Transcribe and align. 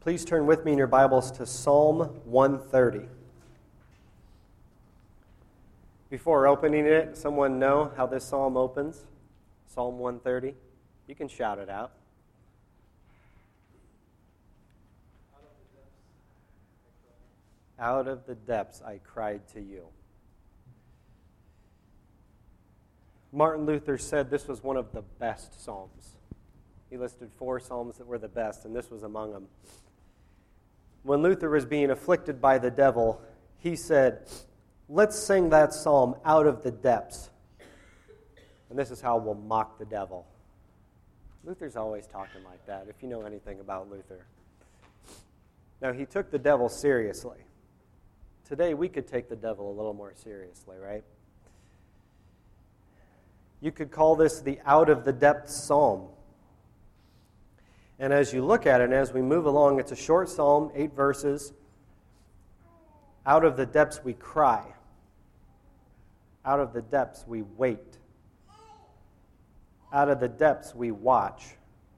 Please 0.00 0.24
turn 0.24 0.46
with 0.46 0.64
me 0.64 0.70
in 0.70 0.78
your 0.78 0.86
Bibles 0.86 1.32
to 1.32 1.44
Psalm 1.44 1.98
130. 2.24 3.08
Before 6.08 6.46
opening 6.46 6.86
it, 6.86 7.16
someone 7.16 7.58
know 7.58 7.90
how 7.96 8.06
this 8.06 8.24
psalm 8.24 8.56
opens? 8.56 9.04
Psalm 9.66 9.98
130? 9.98 10.54
You 11.08 11.14
can 11.16 11.26
shout 11.26 11.58
it 11.58 11.68
out. 11.68 11.90
Out 17.76 18.06
of 18.06 18.24
the 18.24 18.36
depths 18.36 18.80
I 18.80 19.00
cried 19.04 19.48
to 19.54 19.60
you. 19.60 19.84
Martin 23.32 23.66
Luther 23.66 23.98
said 23.98 24.30
this 24.30 24.46
was 24.46 24.62
one 24.62 24.76
of 24.76 24.92
the 24.92 25.02
best 25.02 25.62
psalms. 25.62 26.12
He 26.88 26.96
listed 26.96 27.30
four 27.36 27.58
psalms 27.58 27.98
that 27.98 28.06
were 28.06 28.18
the 28.18 28.28
best, 28.28 28.64
and 28.64 28.74
this 28.74 28.90
was 28.90 29.02
among 29.02 29.32
them. 29.32 29.48
When 31.02 31.22
Luther 31.22 31.48
was 31.48 31.64
being 31.64 31.90
afflicted 31.90 32.40
by 32.40 32.58
the 32.58 32.70
devil, 32.70 33.20
he 33.58 33.76
said, 33.76 34.28
Let's 34.88 35.18
sing 35.18 35.50
that 35.50 35.74
psalm 35.74 36.16
out 36.24 36.46
of 36.46 36.62
the 36.62 36.70
depths. 36.70 37.30
And 38.70 38.78
this 38.78 38.90
is 38.90 39.00
how 39.00 39.18
we'll 39.18 39.34
mock 39.34 39.78
the 39.78 39.84
devil. 39.84 40.26
Luther's 41.44 41.76
always 41.76 42.06
talking 42.06 42.42
like 42.44 42.64
that, 42.66 42.86
if 42.88 43.02
you 43.02 43.08
know 43.08 43.22
anything 43.22 43.60
about 43.60 43.90
Luther. 43.90 44.26
Now, 45.80 45.92
he 45.92 46.06
took 46.06 46.30
the 46.30 46.38
devil 46.38 46.68
seriously. 46.68 47.38
Today, 48.46 48.74
we 48.74 48.88
could 48.88 49.06
take 49.06 49.28
the 49.28 49.36
devil 49.36 49.70
a 49.70 49.74
little 49.74 49.94
more 49.94 50.12
seriously, 50.14 50.76
right? 50.78 51.04
You 53.60 53.72
could 53.72 53.90
call 53.90 54.16
this 54.16 54.40
the 54.40 54.58
out 54.64 54.88
of 54.88 55.04
the 55.04 55.12
depths 55.12 55.66
psalm. 55.66 56.08
And 57.98 58.12
as 58.12 58.32
you 58.32 58.44
look 58.44 58.66
at 58.66 58.80
it, 58.80 58.84
and 58.84 58.94
as 58.94 59.12
we 59.12 59.22
move 59.22 59.46
along, 59.46 59.80
it's 59.80 59.92
a 59.92 59.96
short 59.96 60.28
psalm, 60.28 60.70
eight 60.74 60.94
verses. 60.94 61.52
Out 63.26 63.44
of 63.44 63.56
the 63.56 63.66
depths 63.66 64.00
we 64.04 64.12
cry. 64.14 64.64
Out 66.44 66.60
of 66.60 66.72
the 66.72 66.82
depths 66.82 67.24
we 67.26 67.42
wait. 67.42 67.98
Out 69.92 70.08
of 70.08 70.20
the 70.20 70.28
depths 70.28 70.74
we 70.74 70.92
watch. 70.92 71.44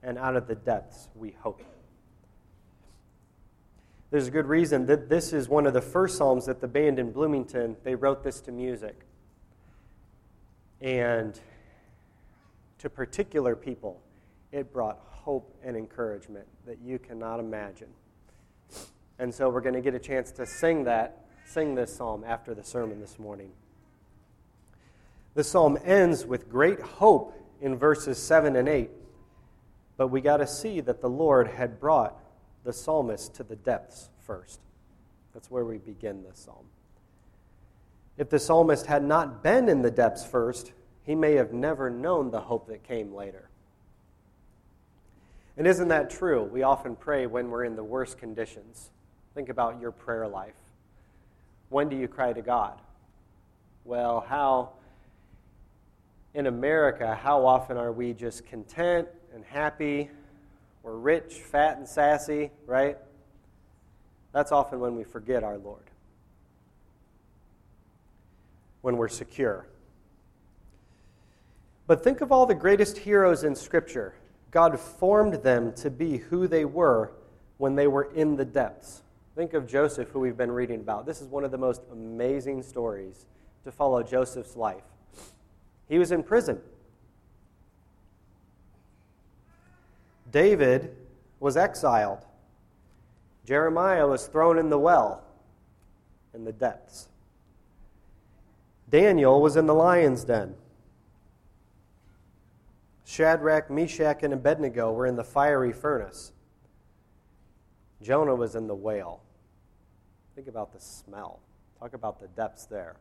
And 0.03 0.17
out 0.17 0.37
of 0.37 0.47
the 0.47 0.55
depths 0.55 1.09
we 1.15 1.37
hope. 1.43 1.63
There's 4.11 4.27
a 4.27 4.31
good 4.31 4.47
reason 4.47 4.87
that 4.87 5.09
this 5.09 5.33
is 5.33 5.49
one 5.49 5.67
of 5.67 5.75
the 5.75 5.83
first 5.83 6.17
psalms 6.17 6.47
that 6.47 6.61
the 6.61 6.67
band 6.67 6.99
in 6.99 7.13
Bloomington, 7.13 7.77
they 7.85 7.95
wrote 7.95 8.25
this 8.25 8.41
to 8.43 8.53
music. 8.53 8.99
And 10.81 11.39
to 12.79 12.89
particular 12.89 13.55
people, 13.55 14.01
it 14.51 14.73
brought 14.73 14.99
hope 15.25 15.55
and 15.65 15.77
encouragement 15.77 16.47
that 16.67 16.79
you 16.83 16.99
cannot 16.99 17.41
imagine. 17.41 17.89
And 19.19 19.35
so 19.35 19.51
we're 19.51 19.61
going 19.61 19.75
to 19.75 19.81
get 19.81 19.95
a 19.95 19.99
chance 19.99 20.31
to 20.33 20.47
sing 20.47 20.85
that, 20.85 21.25
sing 21.47 21.75
this 21.75 21.95
psalm 21.95 22.25
after 22.27 22.55
the 22.55 22.65
sermon 22.65 23.01
this 23.01 23.19
morning. 23.19 23.51
The 25.35 25.45
psalm 25.45 25.79
ends 25.85 26.25
with 26.25 26.49
great 26.49 26.81
hope 26.81 27.35
in 27.61 27.77
verses 27.77 28.19
7 28.19 28.57
and 28.57 28.69
8, 28.69 28.91
but 29.97 30.09
we 30.09 30.21
got 30.21 30.39
to 30.39 30.47
see 30.47 30.81
that 30.81 31.03
the 31.03 31.11
Lord 31.11 31.49
had 31.49 31.79
brought 31.79 32.19
the 32.65 32.73
psalmist 32.73 33.35
to 33.35 33.45
the 33.45 33.57
depths 33.57 34.09
first. 34.19 34.61
That's 35.35 35.51
where 35.51 35.65
we 35.65 35.77
begin 35.79 36.23
this 36.23 36.39
psalm. 36.39 36.65
If 38.17 38.31
the 38.31 38.39
psalmist 38.39 38.87
had 38.87 39.05
not 39.05 39.43
been 39.43 39.69
in 39.69 39.83
the 39.83 39.91
depths 39.91 40.25
first, 40.25 40.73
he 41.05 41.15
may 41.15 41.35
have 41.35 41.53
never 41.53 41.91
known 41.91 42.31
the 42.31 42.41
hope 42.41 42.69
that 42.69 42.83
came 42.83 43.15
later. 43.15 43.50
And 45.61 45.67
isn't 45.67 45.89
that 45.89 46.09
true? 46.09 46.45
We 46.45 46.63
often 46.63 46.97
pray 46.97 47.27
when 47.27 47.51
we're 47.51 47.65
in 47.65 47.77
the 47.77 47.85
worst 47.85 48.17
conditions. 48.17 48.89
Think 49.35 49.51
about 49.51 49.79
your 49.79 49.93
prayer 49.93 50.27
life. 50.27 50.55
When 51.69 51.91
do 51.91 51.97
you 51.97 52.09
cry 52.09 52.33
to 52.33 52.41
God? 52.41 52.81
Well, 53.85 54.25
how, 54.27 54.71
in 56.33 56.47
America, 56.47 57.15
how 57.15 57.45
often 57.45 57.77
are 57.77 57.93
we 57.93 58.15
just 58.15 58.47
content 58.47 59.07
and 59.35 59.45
happy? 59.45 60.09
We're 60.83 60.97
rich, 60.97 61.35
fat, 61.35 61.77
and 61.77 61.87
sassy, 61.87 62.53
right? 62.65 62.97
That's 64.33 64.53
often 64.53 64.81
when 64.81 64.97
we 64.97 65.05
forget 65.05 65.45
our 65.45 65.59
Lord. 65.59 65.85
When 68.81 68.97
we're 68.97 69.09
secure. 69.09 69.67
But 71.87 72.03
think 72.03 72.23
of 72.23 72.33
all 72.33 72.47
the 72.47 72.55
greatest 72.55 72.97
heroes 72.97 73.45
in 73.45 73.55
Scripture. 73.55 74.15
God 74.51 74.79
formed 74.79 75.35
them 75.35 75.73
to 75.75 75.91
be 75.91 76.19
who 76.19 76.47
they 76.47 76.65
were 76.65 77.13
when 77.59 77.77
they 77.77 77.87
were 77.87 78.13
in 78.15 78.37
the 78.37 78.45
depths. 78.45 79.03
Think 79.37 79.55
of 79.55 79.67
Joseph, 79.67 80.09
who 80.11 80.21
we've 80.21 80.37
been 80.37 80.51
reading 80.51 80.81
about. 80.81 81.07
This 81.07 81.21
is 81.21 81.29
one 81.29 81.45
of 81.45 81.51
the 81.51 81.59
most 81.59 81.83
amazing 81.93 82.63
stories 82.63 83.27
to 83.65 83.71
follow 83.71 84.03
Joseph's 84.03 84.57
life. 84.57 84.83
He 85.89 85.99
was 85.99 86.11
in 86.11 86.23
prison. 86.23 86.61
David 90.31 90.97
was 91.39 91.57
exiled. 91.57 92.25
Jeremiah 93.47 94.07
was 94.07 94.27
thrown 94.27 94.59
in 94.59 94.71
the 94.71 94.79
well, 94.79 95.23
in 96.35 96.45
the 96.45 96.53
depths. 96.53 97.09
Daniel 98.89 99.41
was 99.41 99.57
in 99.57 99.67
the 99.67 99.75
lion's 99.75 100.25
den. 100.25 100.55
Shadrach, 103.11 103.69
Meshach, 103.71 104.23
and 104.23 104.33
Abednego 104.33 104.93
were 104.93 105.05
in 105.05 105.17
the 105.17 105.25
fiery 105.25 105.73
furnace. 105.73 106.31
Jonah 108.01 108.37
was 108.37 108.55
in 108.55 108.69
the 108.69 108.75
whale. 108.75 109.21
Think 110.37 110.47
about 110.47 110.73
the 110.73 110.79
smell. 110.79 111.41
Talk 111.81 111.93
about 111.93 112.21
the 112.21 112.29
depths 112.29 112.67
there. 112.67 112.95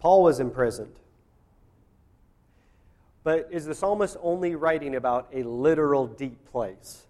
Paul 0.00 0.24
was 0.24 0.40
imprisoned. 0.40 0.96
But 3.22 3.46
is 3.52 3.66
the 3.66 3.74
psalmist 3.74 4.16
only 4.20 4.56
writing 4.56 4.96
about 4.96 5.28
a 5.32 5.44
literal 5.44 6.08
deep 6.08 6.44
place? 6.46 7.06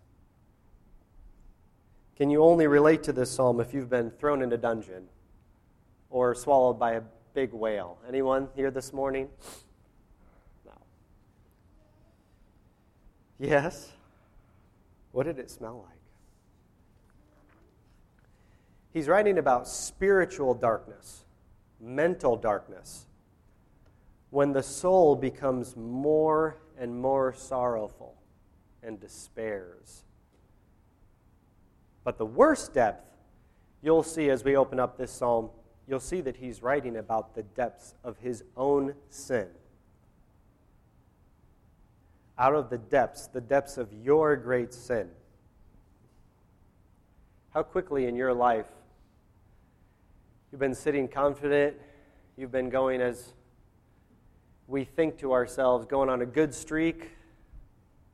Can 2.18 2.28
you 2.28 2.44
only 2.44 2.66
relate 2.66 3.02
to 3.04 3.14
this 3.14 3.30
psalm 3.30 3.60
if 3.60 3.72
you've 3.72 3.88
been 3.88 4.10
thrown 4.10 4.42
in 4.42 4.52
a 4.52 4.58
dungeon 4.58 5.08
or 6.10 6.34
swallowed 6.34 6.78
by 6.78 6.92
a 6.92 7.02
big 7.32 7.54
whale? 7.54 7.96
Anyone 8.06 8.48
here 8.54 8.70
this 8.70 8.92
morning? 8.92 9.30
Yes. 13.38 13.92
What 15.12 15.24
did 15.26 15.38
it 15.38 15.50
smell 15.50 15.84
like? 15.86 15.98
He's 18.92 19.08
writing 19.08 19.38
about 19.38 19.66
spiritual 19.66 20.54
darkness, 20.54 21.24
mental 21.80 22.36
darkness, 22.36 23.06
when 24.30 24.52
the 24.52 24.62
soul 24.62 25.16
becomes 25.16 25.76
more 25.76 26.58
and 26.78 27.00
more 27.00 27.32
sorrowful 27.32 28.16
and 28.82 29.00
despairs. 29.00 30.04
But 32.04 32.18
the 32.18 32.26
worst 32.26 32.74
depth, 32.74 33.10
you'll 33.82 34.02
see 34.02 34.30
as 34.30 34.44
we 34.44 34.56
open 34.56 34.78
up 34.78 34.96
this 34.96 35.10
psalm, 35.10 35.50
you'll 35.88 35.98
see 35.98 36.20
that 36.20 36.36
he's 36.36 36.62
writing 36.62 36.96
about 36.96 37.34
the 37.34 37.42
depths 37.42 37.94
of 38.04 38.18
his 38.18 38.44
own 38.56 38.94
sin 39.08 39.48
out 42.38 42.54
of 42.54 42.70
the 42.70 42.78
depths, 42.78 43.28
the 43.28 43.40
depths 43.40 43.78
of 43.78 43.92
your 43.92 44.36
great 44.36 44.72
sin. 44.74 45.08
How 47.52 47.62
quickly 47.62 48.06
in 48.06 48.16
your 48.16 48.34
life 48.34 48.66
you've 50.50 50.60
been 50.60 50.74
sitting 50.74 51.06
confident, 51.08 51.76
you've 52.36 52.52
been 52.52 52.70
going 52.70 53.00
as 53.00 53.32
we 54.66 54.84
think 54.84 55.18
to 55.18 55.32
ourselves, 55.32 55.86
going 55.86 56.08
on 56.08 56.22
a 56.22 56.26
good 56.26 56.54
streak, 56.54 57.10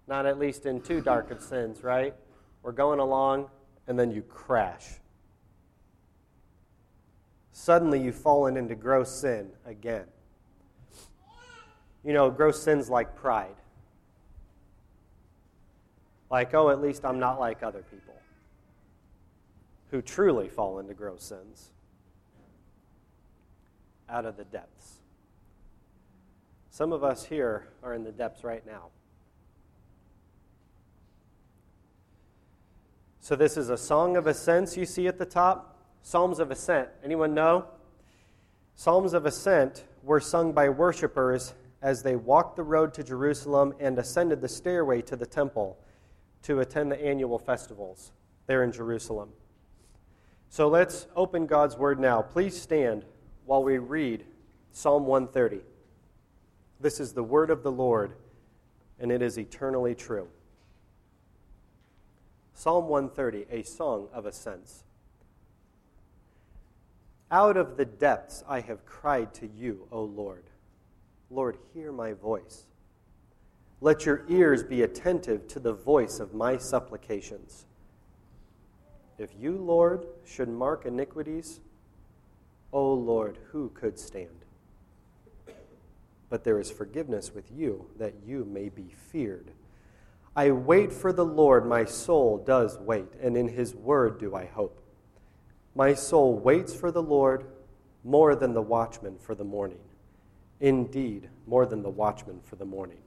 not 0.07 0.27
at 0.27 0.39
least 0.39 0.67
in 0.67 0.81
too 0.81 1.01
dark 1.01 1.31
of 1.31 1.41
sins, 1.41 1.83
right? 1.85 2.15
We're 2.63 2.73
going 2.73 2.99
along, 2.99 3.49
and 3.87 3.99
then 3.99 4.11
you 4.11 4.23
crash. 4.23 4.87
Suddenly 7.53 8.01
you've 8.01 8.17
fallen 8.17 8.57
into 8.57 8.75
gross 8.75 9.11
sin 9.11 9.51
again. 9.65 10.07
You 12.03 12.13
know, 12.13 12.31
gross 12.31 12.63
sins 12.63 12.89
like 12.89 13.15
pride. 13.17 13.60
Like, 16.31 16.55
oh, 16.55 16.71
at 16.71 16.81
least 16.81 17.05
I'm 17.05 17.19
not 17.19 17.41
like 17.41 17.63
other 17.63 17.83
people 17.91 18.15
who 19.91 20.01
truly 20.01 20.49
fall 20.49 20.79
into 20.79 20.95
gross 20.95 21.25
sins 21.25 21.71
out 24.09 24.25
of 24.25 24.37
the 24.37 24.45
depths. 24.45 25.01
Some 26.71 26.93
of 26.93 27.03
us 27.03 27.25
here 27.25 27.69
are 27.83 27.95
in 27.95 28.05
the 28.05 28.13
depths 28.13 28.45
right 28.45 28.65
now. 28.65 28.87
So, 33.19 33.37
this 33.37 33.57
is 33.57 33.69
a 33.69 33.77
song 33.77 34.17
of 34.17 34.27
ascents 34.27 34.77
you 34.77 34.87
see 34.87 35.07
at 35.07 35.19
the 35.19 35.27
top. 35.27 35.77
Psalms 36.03 36.39
of 36.39 36.51
Ascent. 36.51 36.89
Anyone 37.05 37.35
know? 37.35 37.67
Psalms 38.75 39.13
of 39.13 39.27
Ascent 39.27 39.85
were 40.03 40.21
sung 40.21 40.53
by 40.53 40.69
worshipers 40.69 41.55
as 41.83 42.03
they 42.03 42.17
walked 42.17 42.57
the 42.57 42.63
road 42.63 42.95
to 42.95 43.05
Jerusalem 43.05 43.75
and 43.79 43.99
ascended 43.99 44.41
the 44.41 44.49
stairway 44.49 45.03
to 45.03 45.17
the 45.17 45.27
temple 45.27 45.77
to 46.43 46.61
attend 46.61 46.91
the 46.91 47.05
annual 47.05 47.39
festivals 47.39 48.13
there 48.47 48.63
in 48.63 48.73
Jerusalem. 48.73 49.31
So 50.49 50.69
let's 50.69 51.07
open 51.15 51.47
God's 51.47 51.77
Word 51.77 52.01
now. 52.01 52.23
Please 52.23 52.61
stand 52.61 53.05
while 53.47 53.63
we 53.63 53.79
read 53.79 54.25
Psalm 54.73 55.07
130. 55.07 55.63
This 56.81 56.99
is 56.99 57.13
the 57.13 57.23
Word 57.23 57.51
of 57.51 57.63
the 57.63 57.71
Lord, 57.71 58.15
and 58.99 59.13
it 59.13 59.23
is 59.23 59.39
eternally 59.39 59.95
true. 59.95 60.29
Psalm 62.55 62.89
130, 62.89 63.47
a 63.51 63.63
song 63.63 64.09
of 64.13 64.27
ascents. 64.27 64.85
Out 67.31 67.57
of 67.57 67.77
the 67.77 67.85
depths 67.85 68.43
I 68.49 68.61
have 68.61 68.85
cried 68.85 69.33
to 69.35 69.47
you, 69.47 69.87
O 69.93 70.03
Lord. 70.03 70.45
Lord, 71.31 71.59
hear 71.73 71.93
my 71.93 72.13
voice. 72.13 72.65
Let 73.81 74.05
your 74.05 74.25
ears 74.29 74.63
be 74.63 74.83
attentive 74.83 75.49
to 75.49 75.61
the 75.61 75.73
voice 75.73 76.21
of 76.21 76.35
my 76.35 76.59
supplications. 76.59 77.65
If 79.17 79.31
you, 79.39 79.57
Lord, 79.57 80.07
should 80.25 80.49
mark 80.49 80.85
iniquities, 80.85 81.61
O 82.73 82.93
Lord, 82.93 83.39
who 83.53 83.71
could 83.71 83.99
stand? 83.99 84.45
But 86.29 86.45
there 86.45 86.61
is 86.61 86.71
forgiveness 86.71 87.35
with 87.35 87.51
you, 87.51 87.87
that 87.99 88.15
you 88.25 88.45
may 88.45 88.69
be 88.69 88.95
feared. 89.11 89.51
I 90.37 90.53
wait 90.53 90.93
for 90.93 91.13
the 91.13 91.25
Lord, 91.25 91.67
my 91.67 91.85
soul 91.85 92.39
does 92.39 92.79
wait, 92.79 93.09
and 93.21 93.37
in 93.37 93.49
his 93.49 93.75
word 93.75 94.19
do 94.19 94.35
I 94.35 94.47
hope. 94.47 94.81
My 95.75 95.95
soul 95.95 96.39
waits 96.39 96.75
for 96.75 96.91
the 96.91 97.03
Lord 97.03 97.47
more 98.05 98.35
than 98.37 98.55
the 98.55 98.63
watchman 98.63 99.19
for 99.19 99.35
the 99.35 99.45
morning. 99.45 99.81
Indeed, 100.61 101.29
more 101.47 101.67
than 101.67 101.83
the 101.83 101.91
watchman 101.91 102.41
for 102.45 102.57
the 102.57 102.65
morning. 102.65 102.99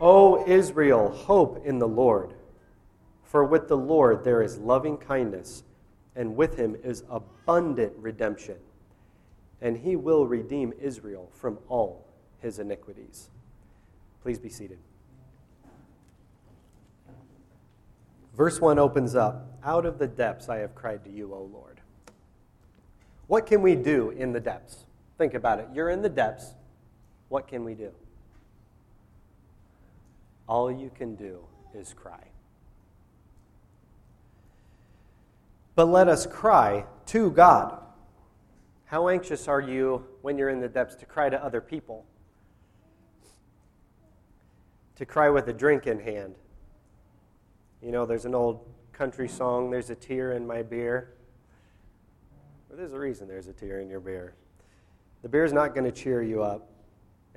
O 0.00 0.44
Israel, 0.46 1.10
hope 1.10 1.64
in 1.64 1.78
the 1.78 1.88
Lord. 1.88 2.34
For 3.22 3.44
with 3.44 3.68
the 3.68 3.76
Lord 3.76 4.24
there 4.24 4.42
is 4.42 4.58
loving 4.58 4.96
kindness, 4.96 5.64
and 6.14 6.36
with 6.36 6.56
him 6.58 6.76
is 6.82 7.04
abundant 7.10 7.92
redemption. 7.96 8.56
And 9.60 9.78
he 9.78 9.96
will 9.96 10.26
redeem 10.26 10.72
Israel 10.80 11.30
from 11.32 11.58
all 11.68 12.06
his 12.40 12.58
iniquities. 12.58 13.30
Please 14.22 14.38
be 14.38 14.48
seated. 14.48 14.78
Verse 18.36 18.60
1 18.60 18.78
opens 18.78 19.14
up 19.14 19.46
Out 19.62 19.86
of 19.86 19.98
the 19.98 20.06
depths 20.06 20.48
I 20.48 20.58
have 20.58 20.74
cried 20.74 21.04
to 21.04 21.10
you, 21.10 21.32
O 21.32 21.48
Lord. 21.52 21.80
What 23.26 23.46
can 23.46 23.62
we 23.62 23.74
do 23.74 24.10
in 24.10 24.32
the 24.32 24.40
depths? 24.40 24.84
Think 25.18 25.34
about 25.34 25.60
it. 25.60 25.68
You're 25.72 25.90
in 25.90 26.02
the 26.02 26.08
depths. 26.08 26.54
What 27.28 27.48
can 27.48 27.64
we 27.64 27.74
do? 27.74 27.90
All 30.48 30.70
you 30.70 30.90
can 30.94 31.14
do 31.14 31.44
is 31.74 31.92
cry. 31.92 32.24
But 35.74 35.86
let 35.86 36.08
us 36.08 36.26
cry 36.26 36.84
to 37.06 37.30
God. 37.30 37.80
How 38.84 39.08
anxious 39.08 39.48
are 39.48 39.60
you 39.60 40.04
when 40.22 40.38
you're 40.38 40.50
in 40.50 40.60
the 40.60 40.68
depths 40.68 40.94
to 40.96 41.06
cry 41.06 41.28
to 41.28 41.42
other 41.42 41.60
people? 41.60 42.04
To 44.96 45.06
cry 45.06 45.30
with 45.30 45.48
a 45.48 45.52
drink 45.52 45.86
in 45.86 45.98
hand. 45.98 46.36
You 47.82 47.90
know, 47.90 48.06
there's 48.06 48.24
an 48.24 48.34
old 48.34 48.66
country 48.92 49.28
song, 49.28 49.70
There's 49.70 49.90
a 49.90 49.94
Tear 49.96 50.32
in 50.32 50.46
My 50.46 50.62
Beer. 50.62 51.14
Well, 52.68 52.78
there's 52.78 52.92
a 52.92 52.98
reason 52.98 53.28
there's 53.28 53.46
a 53.46 53.52
tear 53.52 53.80
in 53.80 53.88
your 53.88 54.00
beer. 54.00 54.34
The 55.22 55.28
beer's 55.28 55.52
not 55.52 55.74
going 55.74 55.84
to 55.84 55.92
cheer 55.92 56.22
you 56.22 56.42
up, 56.42 56.70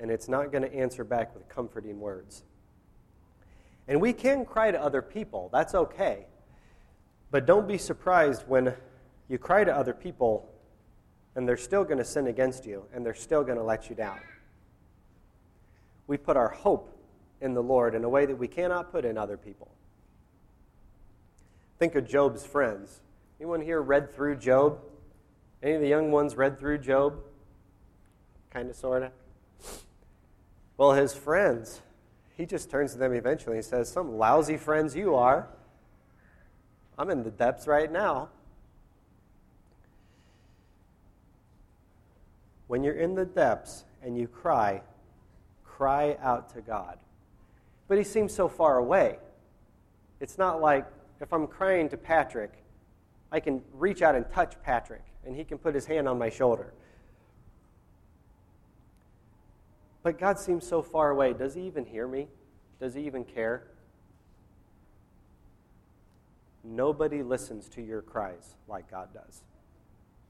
and 0.00 0.10
it's 0.10 0.28
not 0.28 0.50
going 0.50 0.62
to 0.62 0.74
answer 0.74 1.04
back 1.04 1.32
with 1.32 1.48
comforting 1.48 2.00
words. 2.00 2.42
And 3.88 4.00
we 4.00 4.12
can 4.12 4.44
cry 4.44 4.70
to 4.70 4.80
other 4.80 5.02
people, 5.02 5.48
that's 5.52 5.74
okay. 5.74 6.26
But 7.30 7.46
don't 7.46 7.66
be 7.66 7.78
surprised 7.78 8.44
when 8.46 8.74
you 9.28 9.38
cry 9.38 9.64
to 9.64 9.74
other 9.74 9.94
people 9.94 10.48
and 11.34 11.48
they're 11.48 11.56
still 11.56 11.84
going 11.84 11.98
to 11.98 12.04
sin 12.04 12.26
against 12.26 12.66
you 12.66 12.84
and 12.94 13.04
they're 13.04 13.14
still 13.14 13.42
going 13.42 13.58
to 13.58 13.64
let 13.64 13.88
you 13.88 13.96
down. 13.96 14.20
We 16.06 16.16
put 16.16 16.36
our 16.36 16.48
hope 16.48 16.94
in 17.40 17.54
the 17.54 17.62
Lord 17.62 17.94
in 17.94 18.04
a 18.04 18.08
way 18.08 18.26
that 18.26 18.36
we 18.36 18.48
cannot 18.48 18.92
put 18.92 19.04
in 19.04 19.16
other 19.16 19.36
people. 19.36 19.70
Think 21.78 21.94
of 21.94 22.08
Job's 22.08 22.44
friends. 22.44 23.00
Anyone 23.40 23.60
here 23.60 23.80
read 23.80 24.12
through 24.12 24.36
Job? 24.36 24.80
Any 25.62 25.74
of 25.74 25.80
the 25.80 25.88
young 25.88 26.10
ones 26.10 26.36
read 26.36 26.58
through 26.58 26.78
Job? 26.78 27.18
Kind 28.50 28.68
of, 28.70 28.76
sort 28.76 29.04
of. 29.04 29.12
Well, 30.76 30.92
his 30.92 31.14
friends, 31.14 31.80
he 32.38 32.46
just 32.46 32.70
turns 32.70 32.92
to 32.92 32.98
them 32.98 33.12
eventually 33.12 33.56
and 33.56 33.64
says, 33.64 33.90
Some 33.90 34.16
lousy 34.16 34.56
friends 34.56 34.94
you 34.94 35.16
are. 35.16 35.48
I'm 36.96 37.10
in 37.10 37.24
the 37.24 37.32
depths 37.32 37.66
right 37.66 37.90
now. 37.90 38.28
When 42.68 42.84
you're 42.84 42.94
in 42.94 43.16
the 43.16 43.24
depths 43.24 43.84
and 44.02 44.16
you 44.16 44.28
cry, 44.28 44.82
cry 45.64 46.16
out 46.22 46.54
to 46.54 46.60
God. 46.60 46.98
But 47.88 47.98
he 47.98 48.04
seems 48.04 48.32
so 48.32 48.48
far 48.48 48.78
away. 48.78 49.18
It's 50.20 50.38
not 50.38 50.60
like 50.60 50.86
if 51.20 51.32
I'm 51.32 51.46
crying 51.48 51.88
to 51.88 51.96
Patrick, 51.96 52.52
I 53.32 53.40
can 53.40 53.62
reach 53.74 54.00
out 54.00 54.14
and 54.14 54.28
touch 54.30 54.54
Patrick 54.62 55.02
and 55.26 55.34
he 55.34 55.42
can 55.42 55.58
put 55.58 55.74
his 55.74 55.86
hand 55.86 56.06
on 56.06 56.18
my 56.18 56.30
shoulder. 56.30 56.72
But 60.08 60.18
God 60.18 60.38
seems 60.38 60.66
so 60.66 60.80
far 60.80 61.10
away. 61.10 61.34
Does 61.34 61.52
he 61.52 61.60
even 61.66 61.84
hear 61.84 62.08
me? 62.08 62.28
Does 62.80 62.94
he 62.94 63.02
even 63.02 63.26
care? 63.26 63.64
Nobody 66.64 67.22
listens 67.22 67.68
to 67.68 67.82
your 67.82 68.00
cries 68.00 68.54
like 68.68 68.90
God 68.90 69.10
does. 69.12 69.42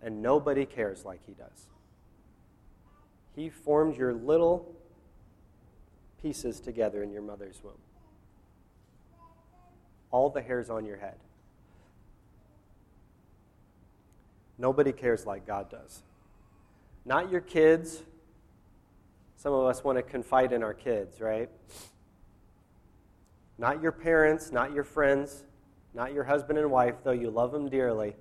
And 0.02 0.20
nobody 0.20 0.66
cares 0.66 1.04
like 1.04 1.20
He 1.24 1.32
does. 1.32 1.68
He 3.36 3.50
formed 3.50 3.96
your 3.96 4.12
little 4.12 4.74
pieces 6.20 6.58
together 6.58 7.04
in 7.04 7.12
your 7.12 7.22
mother's 7.22 7.62
womb. 7.62 7.74
All 10.10 10.28
the 10.28 10.42
hairs 10.42 10.70
on 10.70 10.86
your 10.86 10.96
head. 10.96 11.18
Nobody 14.58 14.90
cares 14.90 15.24
like 15.24 15.46
God 15.46 15.70
does. 15.70 16.02
Not 17.04 17.30
your 17.30 17.42
kids. 17.42 18.02
Some 19.38 19.54
of 19.54 19.66
us 19.66 19.84
want 19.84 19.96
to 19.96 20.02
confide 20.02 20.52
in 20.52 20.64
our 20.64 20.74
kids, 20.74 21.20
right? 21.20 21.48
Not 23.56 23.80
your 23.80 23.92
parents, 23.92 24.50
not 24.50 24.72
your 24.72 24.82
friends, 24.82 25.44
not 25.94 26.12
your 26.12 26.24
husband 26.24 26.58
and 26.58 26.72
wife, 26.72 26.96
though 27.04 27.12
you 27.12 27.30
love 27.30 27.52
them 27.52 27.68
dearly. 27.68 28.16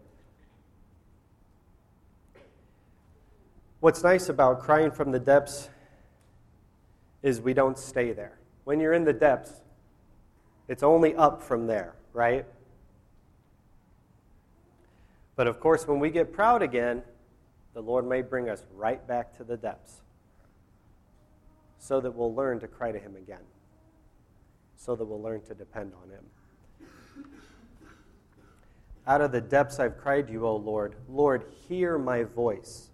What's 3.79 4.03
nice 4.03 4.29
about 4.29 4.59
crying 4.59 4.91
from 4.91 5.11
the 5.11 5.19
depths 5.19 5.69
is 7.23 7.41
we 7.41 7.55
don't 7.55 7.79
stay 7.79 8.13
there. 8.13 8.37
When 8.63 8.79
you're 8.79 8.93
in 8.93 9.03
the 9.03 9.13
depths, 9.13 9.53
it's 10.67 10.83
only 10.83 11.15
up 11.15 11.41
from 11.41 11.65
there, 11.65 11.95
right? 12.13 12.45
But 15.35 15.47
of 15.47 15.59
course, 15.59 15.87
when 15.87 15.99
we 15.99 16.11
get 16.11 16.31
proud 16.31 16.61
again, 16.61 17.01
the 17.73 17.81
Lord 17.81 18.07
may 18.07 18.21
bring 18.21 18.49
us 18.49 18.63
right 18.75 19.05
back 19.07 19.35
to 19.37 19.43
the 19.43 19.57
depths 19.57 20.01
so 21.87 22.01
that 22.01 22.11
we'll 22.11 22.35
learn 22.35 22.59
to 22.59 22.67
cry 22.67 22.91
to 22.91 22.99
Him 22.99 23.15
again, 23.15 23.43
so 24.75 24.93
that 24.93 25.05
we'll 25.05 25.21
learn 25.21 25.39
to 25.43 25.53
depend 25.53 25.93
on 26.03 26.09
Him. 26.09 26.25
Out 29.07 29.21
of 29.21 29.31
the 29.31 29.39
depths 29.39 29.79
I've 29.79 29.97
cried 29.97 30.27
to 30.27 30.33
you, 30.33 30.45
O 30.45 30.57
Lord. 30.57 30.95
Lord, 31.07 31.45
hear 31.69 31.97
my 31.97 32.23
voice. 32.23 32.89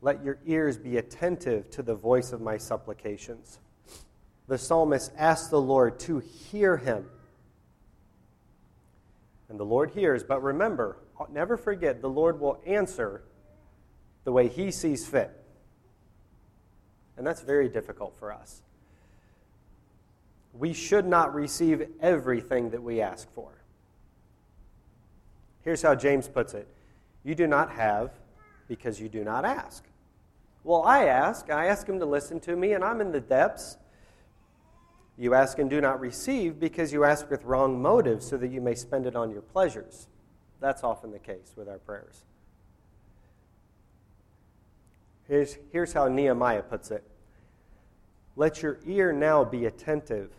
Let 0.00 0.22
your 0.22 0.38
ears 0.46 0.76
be 0.76 0.96
attentive 0.96 1.70
to 1.70 1.82
the 1.82 1.96
voice 1.96 2.32
of 2.32 2.40
my 2.40 2.56
supplications. 2.56 3.58
The 4.46 4.56
psalmist 4.56 5.10
asked 5.18 5.50
the 5.50 5.60
Lord 5.60 5.98
to 6.00 6.20
hear 6.20 6.76
him. 6.76 7.06
And 9.48 9.58
the 9.58 9.64
Lord 9.64 9.90
hears, 9.90 10.22
but 10.22 10.40
remember, 10.40 10.98
never 11.32 11.56
forget, 11.56 12.00
the 12.00 12.08
Lord 12.08 12.38
will 12.38 12.62
answer 12.64 13.24
the 14.22 14.30
way 14.30 14.46
he 14.46 14.70
sees 14.70 15.04
fit. 15.04 15.43
And 17.16 17.26
that's 17.26 17.42
very 17.42 17.68
difficult 17.68 18.14
for 18.18 18.32
us. 18.32 18.62
We 20.52 20.72
should 20.72 21.06
not 21.06 21.34
receive 21.34 21.88
everything 22.00 22.70
that 22.70 22.82
we 22.82 23.00
ask 23.00 23.32
for. 23.34 23.50
Here's 25.62 25.82
how 25.82 25.94
James 25.94 26.28
puts 26.28 26.54
it 26.54 26.68
You 27.24 27.34
do 27.34 27.46
not 27.46 27.72
have 27.72 28.10
because 28.68 29.00
you 29.00 29.08
do 29.08 29.24
not 29.24 29.44
ask. 29.44 29.84
Well, 30.62 30.82
I 30.82 31.04
ask. 31.04 31.50
I 31.50 31.66
ask 31.66 31.86
him 31.86 31.98
to 31.98 32.06
listen 32.06 32.40
to 32.40 32.56
me, 32.56 32.72
and 32.72 32.82
I'm 32.82 33.00
in 33.00 33.12
the 33.12 33.20
depths. 33.20 33.76
You 35.16 35.34
ask 35.34 35.58
and 35.58 35.70
do 35.70 35.80
not 35.80 36.00
receive 36.00 36.58
because 36.58 36.92
you 36.92 37.04
ask 37.04 37.30
with 37.30 37.44
wrong 37.44 37.80
motives 37.80 38.26
so 38.26 38.36
that 38.36 38.50
you 38.50 38.60
may 38.60 38.74
spend 38.74 39.06
it 39.06 39.14
on 39.14 39.30
your 39.30 39.42
pleasures. 39.42 40.08
That's 40.60 40.82
often 40.82 41.12
the 41.12 41.18
case 41.18 41.52
with 41.56 41.68
our 41.68 41.78
prayers. 41.78 42.24
Here's, 45.28 45.56
here's 45.72 45.92
how 45.92 46.08
Nehemiah 46.08 46.62
puts 46.62 46.90
it 46.90 47.04
Let 48.36 48.62
your 48.62 48.78
ear 48.86 49.12
now 49.12 49.44
be 49.44 49.66
attentive 49.66 50.30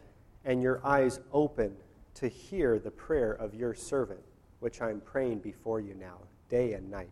and 0.44 0.62
your 0.62 0.86
eyes 0.86 1.20
open 1.34 1.76
to 2.16 2.28
hear 2.28 2.80
the 2.80 2.92
prayer 2.92 3.32
of 3.32 3.54
your 3.54 3.74
servant, 3.74 4.22
which 4.60 4.82
I'm 4.82 5.02
praying 5.02 5.40
before 5.40 5.80
you 5.80 5.96
now, 5.96 6.20
day 6.50 6.74
and 6.74 6.90
night. 6.90 7.10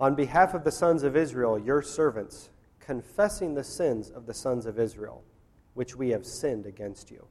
On 0.00 0.14
behalf 0.14 0.54
of 0.54 0.64
the 0.64 0.72
sons 0.72 1.02
of 1.02 1.16
Israel, 1.16 1.58
your 1.58 1.82
servants, 1.82 2.50
confessing 2.80 3.54
the 3.54 3.64
sins 3.64 4.10
of 4.10 4.26
the 4.26 4.34
sons 4.34 4.66
of 4.66 4.78
Israel, 4.78 5.22
which 5.74 5.94
we 5.94 6.10
have 6.10 6.26
sinned 6.26 6.66
against 6.66 7.10
you. 7.10 7.26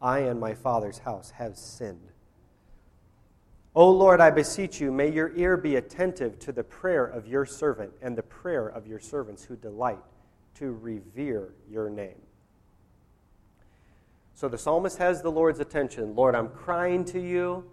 I 0.00 0.20
and 0.20 0.38
my 0.38 0.54
father's 0.54 0.98
house 0.98 1.30
have 1.30 1.56
sinned. 1.56 2.11
O 3.74 3.90
Lord, 3.90 4.20
I 4.20 4.30
beseech 4.30 4.80
you, 4.80 4.92
may 4.92 5.10
your 5.10 5.32
ear 5.34 5.56
be 5.56 5.76
attentive 5.76 6.38
to 6.40 6.52
the 6.52 6.62
prayer 6.62 7.06
of 7.06 7.26
your 7.26 7.46
servant 7.46 7.92
and 8.02 8.16
the 8.16 8.22
prayer 8.22 8.68
of 8.68 8.86
your 8.86 9.00
servants 9.00 9.44
who 9.44 9.56
delight 9.56 9.98
to 10.56 10.72
revere 10.72 11.54
your 11.70 11.88
name. 11.88 12.20
So 14.34 14.48
the 14.48 14.58
psalmist 14.58 14.98
has 14.98 15.22
the 15.22 15.30
Lord's 15.30 15.60
attention. 15.60 16.14
Lord, 16.14 16.34
I'm 16.34 16.48
crying 16.48 17.04
to 17.06 17.20
you. 17.20 17.64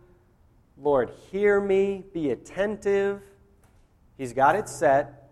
Lord, 0.82 1.12
hear 1.32 1.60
me, 1.60 2.06
be 2.14 2.30
attentive. 2.30 3.22
He's 4.18 4.32
got 4.32 4.56
it 4.56 4.70
set. 4.70 5.32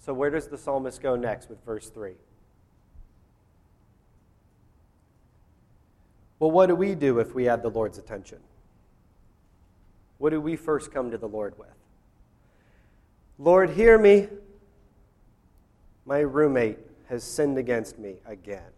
So 0.00 0.12
where 0.12 0.30
does 0.30 0.48
the 0.48 0.58
psalmist 0.58 1.00
go 1.00 1.14
next 1.14 1.48
with 1.48 1.64
verse 1.64 1.90
3? 1.90 2.14
Well, 6.40 6.50
what 6.50 6.66
do 6.66 6.74
we 6.74 6.94
do 6.94 7.20
if 7.20 7.34
we 7.34 7.44
had 7.44 7.62
the 7.62 7.68
Lord's 7.68 7.98
attention? 7.98 8.38
What 10.20 10.30
do 10.30 10.40
we 10.40 10.54
first 10.54 10.92
come 10.92 11.10
to 11.12 11.16
the 11.18 11.26
Lord 11.26 11.58
with? 11.58 11.68
Lord, 13.38 13.70
hear 13.70 13.96
me. 13.96 14.28
My 16.04 16.18
roommate 16.18 16.78
has 17.08 17.24
sinned 17.24 17.56
against 17.56 17.98
me 17.98 18.16
again. 18.26 18.70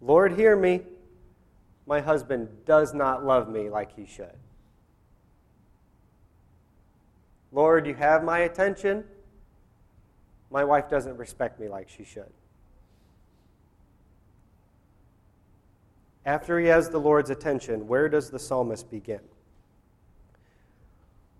Lord, 0.00 0.34
hear 0.34 0.54
me. 0.54 0.82
My 1.84 2.00
husband 2.00 2.48
does 2.64 2.94
not 2.94 3.26
love 3.26 3.48
me 3.48 3.68
like 3.68 3.96
he 3.96 4.06
should. 4.06 4.36
Lord, 7.50 7.88
you 7.88 7.94
have 7.94 8.22
my 8.22 8.38
attention. 8.40 9.02
My 10.48 10.62
wife 10.62 10.88
doesn't 10.88 11.16
respect 11.16 11.58
me 11.58 11.68
like 11.68 11.88
she 11.88 12.04
should. 12.04 12.32
After 16.28 16.60
he 16.60 16.66
has 16.66 16.90
the 16.90 17.00
Lord's 17.00 17.30
attention, 17.30 17.88
where 17.88 18.06
does 18.06 18.28
the 18.28 18.38
psalmist 18.38 18.90
begin? 18.90 19.22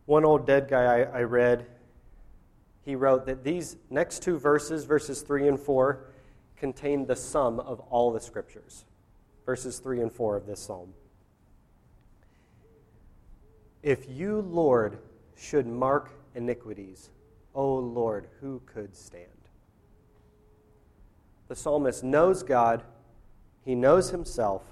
One 0.07 0.25
old 0.25 0.47
dead 0.47 0.67
guy 0.67 1.01
I, 1.01 1.19
I 1.19 1.23
read, 1.25 1.67
he 2.87 2.95
wrote 2.95 3.27
that 3.27 3.45
these 3.45 3.77
next 3.91 4.23
two 4.23 4.39
verses, 4.39 4.87
verses 4.87 5.21
3 5.21 5.47
and 5.47 5.61
4, 5.61 6.07
contain 6.57 7.05
the 7.05 7.17
sum 7.17 7.61
of 7.61 7.81
all 7.91 8.11
the 8.13 8.19
scriptures. 8.19 8.87
Verses 9.45 9.79
3 9.79 10.01
and 10.01 10.11
4 10.11 10.39
of 10.39 10.47
this 10.47 10.61
psalm. 10.61 10.95
If 13.83 14.09
you, 14.09 14.41
Lord, 14.41 15.01
should 15.37 15.67
mark 15.67 16.13
iniquities, 16.35 17.11
O 17.55 17.75
Lord, 17.75 18.27
who 18.41 18.63
could 18.65 18.97
stand? 18.97 19.27
The 21.49 21.57
psalmist 21.57 22.03
knows 22.03 22.43
God, 22.43 22.85
he 23.67 23.75
knows 23.75 24.09
himself. 24.09 24.63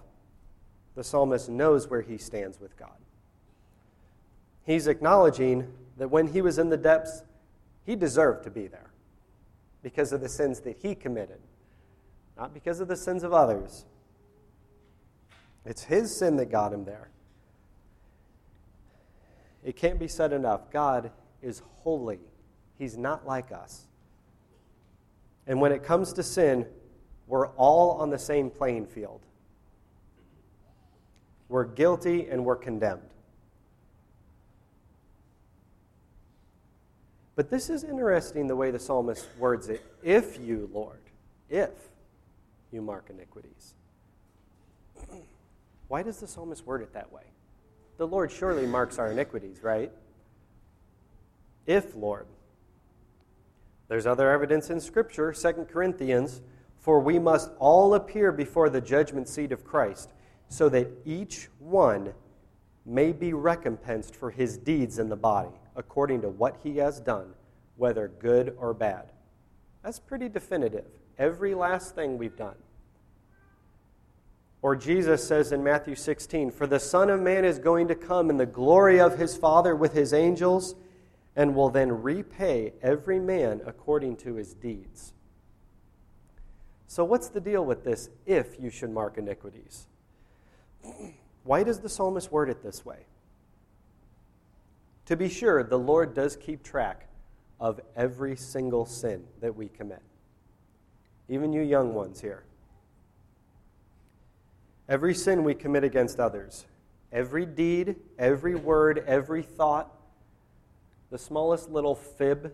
The 0.97 1.05
psalmist 1.05 1.49
knows 1.49 1.89
where 1.89 2.03
he 2.03 2.19
stands 2.19 2.61
with 2.61 2.77
God. 2.77 2.97
He's 4.65 4.89
acknowledging 4.89 5.73
that 5.97 6.09
when 6.09 6.27
he 6.27 6.43
was 6.43 6.59
in 6.59 6.69
the 6.69 6.77
depths, 6.77 7.23
he 7.85 7.95
deserved 7.95 8.43
to 8.45 8.51
be 8.51 8.67
there 8.67 8.91
because 9.83 10.13
of 10.13 10.21
the 10.21 10.29
sins 10.29 10.61
that 10.61 10.79
he 10.83 10.97
committed 10.97 11.39
not 12.37 12.53
because 12.53 12.81
of 12.81 12.89
the 12.89 12.97
sins 12.97 13.23
of 13.23 13.33
others. 13.33 13.85
It's 15.65 15.85
his 15.85 16.17
sin 16.17 16.37
that 16.37 16.47
got 16.47 16.73
him 16.73 16.85
there. 16.85 17.09
It 19.65 19.75
can't 19.75 19.99
be 19.99 20.07
said 20.07 20.33
enough. 20.33 20.71
God 20.71 21.11
is 21.43 21.63
holy, 21.79 22.21
he's 22.79 22.97
not 22.97 23.27
like 23.27 23.53
us. 23.53 23.87
And 25.47 25.61
when 25.61 25.73
it 25.73 25.83
comes 25.83 26.13
to 26.15 26.23
sin, 26.23 26.67
we're 27.27 27.49
all 27.49 27.93
on 27.93 28.11
the 28.11 28.19
same 28.19 28.51
playing 28.51 28.87
field. 28.87 29.21
We're 31.49 31.65
guilty 31.65 32.29
and 32.29 32.45
we're 32.45 32.57
condemned. 32.57 33.03
But 37.37 37.51
this 37.51 37.69
is 37.69 37.85
interesting 37.85 38.47
the 38.47 38.57
way 38.57 38.71
the 38.71 38.79
psalmist 38.79 39.29
words 39.39 39.69
it. 39.69 39.85
If 40.03 40.41
you, 40.41 40.71
Lord, 40.73 41.01
if 41.51 41.71
you 42.73 42.81
mark 42.81 43.11
iniquities. 43.11 43.75
Why 45.89 46.03
does 46.03 46.19
the 46.19 46.27
psalmist 46.27 46.67
word 46.67 46.83
it 46.83 46.93
that 46.95 47.13
way? 47.13 47.23
The 47.99 48.07
Lord 48.07 48.33
surely 48.33 48.67
marks 48.67 48.99
our 48.99 49.13
iniquities, 49.13 49.63
right? 49.63 49.93
If, 51.67 51.95
Lord. 51.95 52.27
There's 53.89 54.07
other 54.07 54.31
evidence 54.31 54.71
in 54.71 54.81
Scripture, 54.81 55.33
2 55.33 55.67
Corinthians, 55.71 56.41
for 56.81 57.01
we 57.01 57.19
must 57.19 57.51
all 57.59 57.95
appear 57.95 58.33
before 58.33 58.69
the 58.69 58.81
judgment 58.81 59.29
seat 59.29 59.53
of 59.53 59.65
Christ, 59.65 60.11
so 60.49 60.69
that 60.69 60.89
each 61.05 61.49
one 61.59 62.13
may 62.85 63.13
be 63.13 63.33
recompensed 63.33 64.15
for 64.15 64.31
his 64.31 64.57
deeds 64.57 64.99
in 64.99 65.09
the 65.09 65.17
body, 65.17 65.55
according 65.75 66.23
to 66.23 66.29
what 66.29 66.57
he 66.63 66.77
has 66.77 67.01
done, 67.01 67.35
whether 67.77 68.09
good 68.09 68.55
or 68.59 68.73
bad. 68.73 69.11
That's 69.83 69.99
pretty 69.99 70.29
definitive 70.29 70.87
every 71.19 71.55
last 71.55 71.95
thing 71.95 72.19
we've 72.19 72.37
done. 72.37 72.57
Or 74.63 74.75
Jesus 74.75 75.27
says 75.27 75.53
in 75.53 75.63
Matthew 75.63 75.95
16, 75.95 76.51
For 76.51 76.67
the 76.67 76.81
Son 76.81 77.11
of 77.11 77.21
Man 77.21 77.45
is 77.45 77.59
going 77.59 77.89
to 77.89 77.95
come 77.95 78.31
in 78.31 78.37
the 78.37 78.47
glory 78.47 79.01
of 79.01 79.19
his 79.19 79.37
Father 79.37 79.77
with 79.77 79.93
his 79.93 80.13
angels, 80.13 80.75
and 81.37 81.55
will 81.55 81.69
then 81.69 82.03
repay 82.03 82.73
every 82.83 83.21
man 83.21 83.61
according 83.67 84.17
to 84.17 84.35
his 84.35 84.55
deeds. 84.55 85.13
So, 86.89 87.05
what's 87.05 87.29
the 87.29 87.41
deal 87.41 87.65
with 87.65 87.85
this 87.85 88.09
if 88.25 88.59
you 88.59 88.71
should 88.71 88.91
mark 88.91 89.19
iniquities? 89.19 89.87
Why 91.45 91.63
does 91.63 91.81
the 91.81 91.89
psalmist 91.89 92.33
word 92.33 92.51
it 92.51 92.63
this 92.63 92.85
way? 92.85 93.07
To 95.07 95.17
be 95.17 95.29
sure, 95.29 95.63
the 95.63 95.79
Lord 95.79 96.15
does 96.15 96.37
keep 96.37 96.63
track 96.63 97.09
of 97.61 97.81
every 97.95 98.37
single 98.37 98.87
sin 98.87 99.25
that 99.41 99.55
we 99.55 99.69
commit 99.69 100.03
even 101.29 101.53
you 101.53 101.63
young 101.63 101.95
ones 101.95 102.21
here. 102.21 102.45
Every 104.89 105.15
sin 105.15 105.43
we 105.43 105.55
commit 105.55 105.83
against 105.83 106.21
others, 106.21 106.67
every 107.13 107.45
deed, 107.45 107.97
every 108.19 108.55
word, 108.55 109.03
every 109.07 109.43
thought, 109.43 109.93
the 111.11 111.19
smallest 111.19 111.71
little 111.71 111.95
fib. 111.95 112.53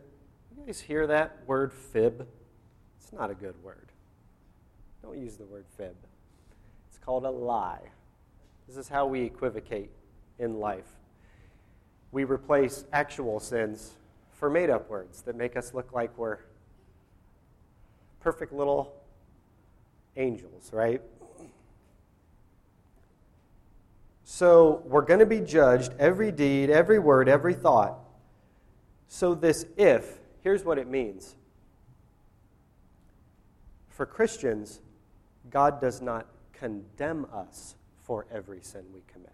You 0.57 0.67
guys 0.67 0.81
hear 0.81 1.07
that 1.09 1.41
word 1.47 1.73
fib? 1.73 2.27
It's 2.99 3.13
not 3.13 3.31
a 3.31 3.35
good 3.35 3.63
word. 3.63 3.93
Don't 5.03 5.19
use 5.19 5.37
the 5.37 5.45
word 5.45 5.67
fib. 5.77 5.97
It's 6.89 6.99
called 6.99 7.25
a 7.25 7.31
lie. 7.31 7.83
This 8.73 8.87
is 8.87 8.89
how 8.89 9.05
we 9.05 9.21
equivocate 9.21 9.91
in 10.39 10.59
life. 10.59 10.89
We 12.11 12.25
replace 12.25 12.87
actual 12.91 13.39
sins 13.39 13.93
for 14.31 14.49
made 14.49 14.71
up 14.71 14.89
words 14.89 15.21
that 15.23 15.37
make 15.37 15.59
us 15.59 15.75
look 15.75 15.93
like 15.93 16.17
we're 16.17 16.39
perfect 18.21 18.51
little 18.51 18.95
angels, 20.17 20.71
right? 20.73 21.03
So 24.25 24.83
we're 24.87 25.03
going 25.03 25.21
to 25.21 25.27
be 25.27 25.41
judged 25.41 25.93
every 25.99 26.33
deed, 26.33 26.71
every 26.71 26.99
word, 26.99 27.29
every 27.29 27.53
thought. 27.53 27.99
So, 29.07 29.35
this 29.35 29.67
if, 29.77 30.19
here's 30.43 30.65
what 30.65 30.79
it 30.79 30.89
means. 30.89 31.37
For 33.91 34.07
Christians, 34.07 34.81
God 35.51 35.79
does 35.79 36.01
not 36.01 36.27
condemn 36.55 37.27
us 37.31 37.75
for 38.13 38.27
every 38.31 38.61
sin 38.61 38.85
we 38.93 39.01
commit. 39.11 39.33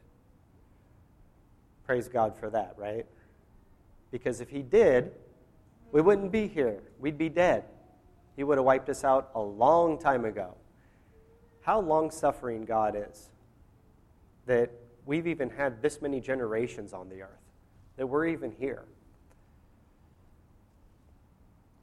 Praise 1.84 2.06
God 2.06 2.36
for 2.38 2.48
that, 2.48 2.74
right? 2.76 3.06
Because 4.12 4.40
if 4.40 4.50
He 4.50 4.62
did, 4.62 5.10
we 5.90 6.00
wouldn't 6.00 6.30
be 6.30 6.46
here. 6.46 6.78
We'd 7.00 7.18
be 7.18 7.28
dead. 7.28 7.64
He 8.36 8.44
would 8.44 8.56
have 8.56 8.64
wiped 8.64 8.88
us 8.88 9.02
out 9.02 9.30
a 9.34 9.40
long 9.40 9.98
time 9.98 10.24
ago. 10.24 10.54
How 11.62 11.80
long 11.80 12.12
suffering 12.12 12.64
God 12.64 12.94
is 12.96 13.30
that 14.46 14.70
we've 15.06 15.26
even 15.26 15.50
had 15.50 15.82
this 15.82 16.00
many 16.00 16.20
generations 16.20 16.92
on 16.92 17.08
the 17.08 17.22
earth, 17.22 17.50
that 17.96 18.06
we're 18.06 18.26
even 18.26 18.52
here. 18.60 18.84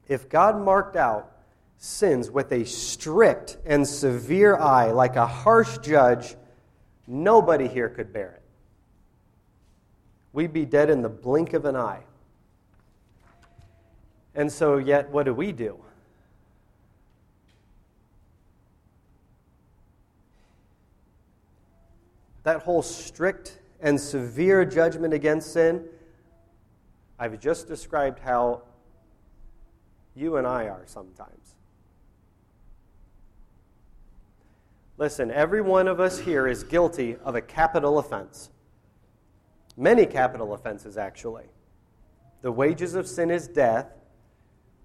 If 0.08 0.30
God 0.30 0.58
marked 0.58 0.96
out 0.96 1.30
sins 1.76 2.30
with 2.30 2.50
a 2.52 2.64
strict 2.64 3.58
and 3.66 3.86
severe 3.86 4.56
eye, 4.56 4.92
like 4.92 5.16
a 5.16 5.26
harsh 5.26 5.76
judge, 5.82 6.36
Nobody 7.06 7.68
here 7.68 7.88
could 7.88 8.12
bear 8.12 8.30
it. 8.30 8.42
We'd 10.32 10.52
be 10.52 10.64
dead 10.64 10.90
in 10.90 11.02
the 11.02 11.08
blink 11.08 11.52
of 11.52 11.64
an 11.64 11.76
eye. 11.76 12.02
And 14.34 14.52
so, 14.52 14.76
yet, 14.76 15.08
what 15.10 15.24
do 15.24 15.32
we 15.32 15.50
do? 15.50 15.78
That 22.42 22.62
whole 22.62 22.82
strict 22.82 23.58
and 23.80 24.00
severe 24.00 24.64
judgment 24.64 25.14
against 25.14 25.52
sin, 25.52 25.84
I've 27.18 27.40
just 27.40 27.66
described 27.66 28.18
how 28.18 28.62
you 30.14 30.36
and 30.36 30.46
I 30.46 30.68
are 30.68 30.82
sometimes. 30.86 31.55
Listen, 34.98 35.30
every 35.30 35.60
one 35.60 35.88
of 35.88 36.00
us 36.00 36.18
here 36.20 36.46
is 36.46 36.62
guilty 36.62 37.16
of 37.22 37.34
a 37.34 37.40
capital 37.40 37.98
offense. 37.98 38.50
Many 39.76 40.06
capital 40.06 40.54
offenses, 40.54 40.96
actually. 40.96 41.44
The 42.40 42.52
wages 42.52 42.94
of 42.94 43.06
sin 43.06 43.30
is 43.30 43.46
death. 43.46 43.88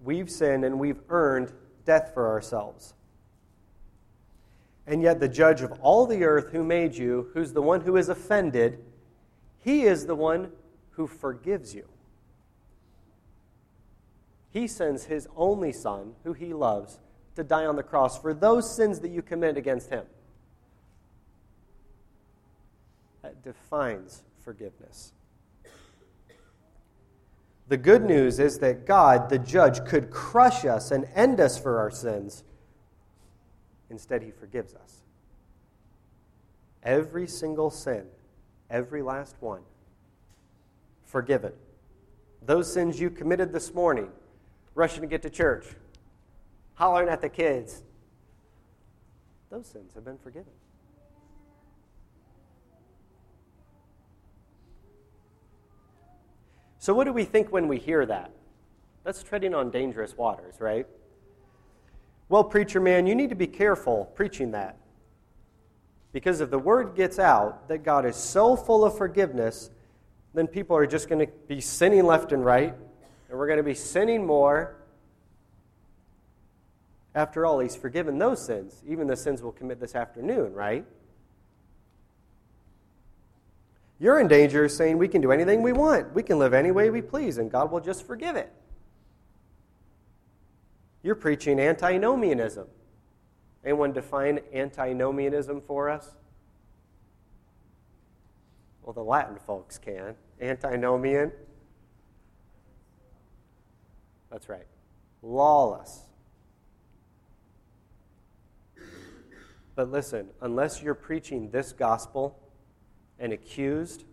We've 0.03 0.29
sinned 0.29 0.65
and 0.65 0.79
we've 0.79 0.99
earned 1.09 1.53
death 1.85 2.11
for 2.13 2.27
ourselves. 2.27 2.93
And 4.85 5.01
yet, 5.01 5.19
the 5.19 5.29
judge 5.29 5.61
of 5.61 5.71
all 5.81 6.05
the 6.05 6.25
earth 6.25 6.51
who 6.51 6.63
made 6.63 6.95
you, 6.95 7.29
who's 7.33 7.53
the 7.53 7.61
one 7.61 7.81
who 7.81 7.95
is 7.95 8.09
offended, 8.09 8.83
he 9.59 9.83
is 9.83 10.07
the 10.07 10.15
one 10.15 10.51
who 10.91 11.07
forgives 11.07 11.73
you. 11.73 11.87
He 14.49 14.67
sends 14.67 15.05
his 15.05 15.27
only 15.37 15.71
son, 15.71 16.15
who 16.23 16.33
he 16.33 16.53
loves, 16.53 16.99
to 17.35 17.43
die 17.43 17.65
on 17.65 17.75
the 17.75 17.83
cross 17.83 18.19
for 18.19 18.33
those 18.33 18.73
sins 18.73 18.99
that 18.99 19.09
you 19.09 19.21
commit 19.21 19.57
against 19.57 19.89
him. 19.89 20.05
That 23.21 23.43
defines 23.43 24.23
forgiveness. 24.43 25.13
The 27.67 27.77
good 27.77 28.03
news 28.03 28.39
is 28.39 28.59
that 28.59 28.85
God, 28.85 29.29
the 29.29 29.39
judge, 29.39 29.85
could 29.85 30.09
crush 30.09 30.65
us 30.65 30.91
and 30.91 31.07
end 31.15 31.39
us 31.39 31.57
for 31.57 31.79
our 31.79 31.89
sins. 31.89 32.43
Instead, 33.89 34.23
he 34.23 34.31
forgives 34.31 34.75
us. 34.75 35.03
Every 36.83 37.27
single 37.27 37.69
sin, 37.69 38.05
every 38.69 39.01
last 39.01 39.35
one, 39.39 39.61
forgiven. 41.05 41.53
Those 42.45 42.73
sins 42.73 42.99
you 42.99 43.09
committed 43.09 43.53
this 43.53 43.73
morning, 43.73 44.09
rushing 44.75 45.01
to 45.01 45.07
get 45.07 45.21
to 45.21 45.29
church, 45.29 45.67
hollering 46.81 47.09
at 47.09 47.21
the 47.21 47.29
kids, 47.29 47.83
those 49.51 49.67
sins 49.67 49.93
have 49.93 50.03
been 50.03 50.17
forgiven. 50.17 50.51
So, 56.79 56.95
what 56.95 57.03
do 57.03 57.13
we 57.13 57.23
think 57.23 57.51
when 57.51 57.67
we 57.67 57.77
hear 57.77 58.03
that? 58.07 58.31
That's 59.03 59.21
treading 59.21 59.53
on 59.53 59.69
dangerous 59.69 60.17
waters, 60.17 60.55
right? 60.59 60.87
Well, 62.29 62.43
preacher 62.43 62.79
man, 62.79 63.05
you 63.05 63.13
need 63.13 63.29
to 63.29 63.35
be 63.35 63.45
careful 63.45 64.05
preaching 64.15 64.49
that. 64.53 64.75
Because 66.13 66.41
if 66.41 66.49
the 66.49 66.57
word 66.57 66.95
gets 66.95 67.19
out 67.19 67.67
that 67.67 67.83
God 67.83 68.07
is 68.07 68.15
so 68.15 68.55
full 68.55 68.83
of 68.83 68.97
forgiveness, 68.97 69.69
then 70.33 70.47
people 70.47 70.75
are 70.75 70.87
just 70.87 71.09
going 71.09 71.23
to 71.27 71.31
be 71.47 71.61
sinning 71.61 72.05
left 72.05 72.31
and 72.31 72.43
right, 72.43 72.73
and 73.29 73.37
we're 73.37 73.45
going 73.45 73.57
to 73.57 73.63
be 73.63 73.75
sinning 73.75 74.25
more. 74.25 74.80
After 77.13 77.45
all, 77.45 77.59
He's 77.59 77.75
forgiven 77.75 78.17
those 78.17 78.45
sins, 78.45 78.81
even 78.87 79.07
the 79.07 79.15
sins 79.15 79.41
we'll 79.41 79.51
commit 79.51 79.79
this 79.79 79.95
afternoon, 79.95 80.53
right? 80.53 80.85
You're 83.99 84.19
in 84.19 84.27
danger 84.27 84.65
of 84.65 84.71
saying 84.71 84.97
we 84.97 85.07
can 85.07 85.21
do 85.21 85.31
anything 85.31 85.61
we 85.61 85.73
want. 85.73 86.15
We 86.15 86.23
can 86.23 86.39
live 86.39 86.53
any 86.53 86.71
way 86.71 86.89
we 86.89 87.01
please, 87.01 87.37
and 87.37 87.51
God 87.51 87.71
will 87.71 87.81
just 87.81 88.07
forgive 88.07 88.35
it. 88.35 88.51
You're 91.03 91.15
preaching 91.15 91.59
antinomianism. 91.59 92.67
Anyone 93.63 93.93
define 93.93 94.39
antinomianism 94.53 95.61
for 95.61 95.89
us? 95.89 96.09
Well, 98.81 98.93
the 98.93 99.03
Latin 99.03 99.37
folks 99.45 99.77
can. 99.77 100.15
Antinomian. 100.41 101.31
That's 104.31 104.49
right. 104.49 104.65
Lawless. 105.21 106.07
But 109.81 109.89
listen, 109.89 110.27
unless 110.41 110.83
you're 110.83 110.93
preaching 110.93 111.49
this 111.49 111.71
gospel, 111.73 112.37
and 113.17 113.33
accused 113.33 114.03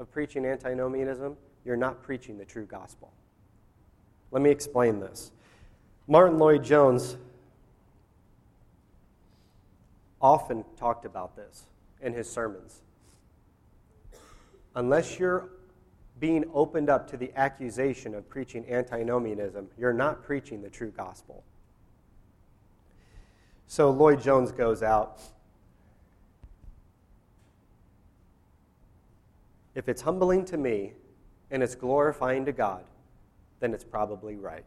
of 0.00 0.10
preaching 0.10 0.44
antinomianism, 0.44 1.36
you're 1.64 1.76
not 1.76 2.02
preaching 2.02 2.36
the 2.36 2.44
true 2.44 2.66
gospel. 2.66 3.12
Let 4.32 4.42
me 4.42 4.50
explain 4.50 4.98
this. 4.98 5.30
Martyn 6.08 6.40
Lloyd-Jones 6.40 7.16
often 10.20 10.64
talked 10.76 11.04
about 11.04 11.36
this 11.36 11.66
in 12.02 12.12
his 12.12 12.28
sermons. 12.28 12.82
Unless 14.74 15.20
you're 15.20 15.48
being 16.18 16.44
opened 16.52 16.90
up 16.90 17.08
to 17.10 17.16
the 17.16 17.30
accusation 17.36 18.16
of 18.16 18.28
preaching 18.28 18.68
antinomianism, 18.68 19.68
you're 19.78 19.92
not 19.92 20.24
preaching 20.24 20.60
the 20.60 20.70
true 20.70 20.90
gospel. 20.90 21.44
So 23.66 23.90
Lloyd-Jones 23.90 24.52
goes 24.52 24.82
out 24.82 25.20
If 29.74 29.88
it's 29.88 30.02
humbling 30.02 30.44
to 30.46 30.56
me 30.56 30.92
and 31.50 31.62
it's 31.62 31.74
glorifying 31.74 32.44
to 32.44 32.52
God, 32.52 32.84
then 33.60 33.74
it's 33.74 33.84
probably 33.84 34.36
right. 34.36 34.64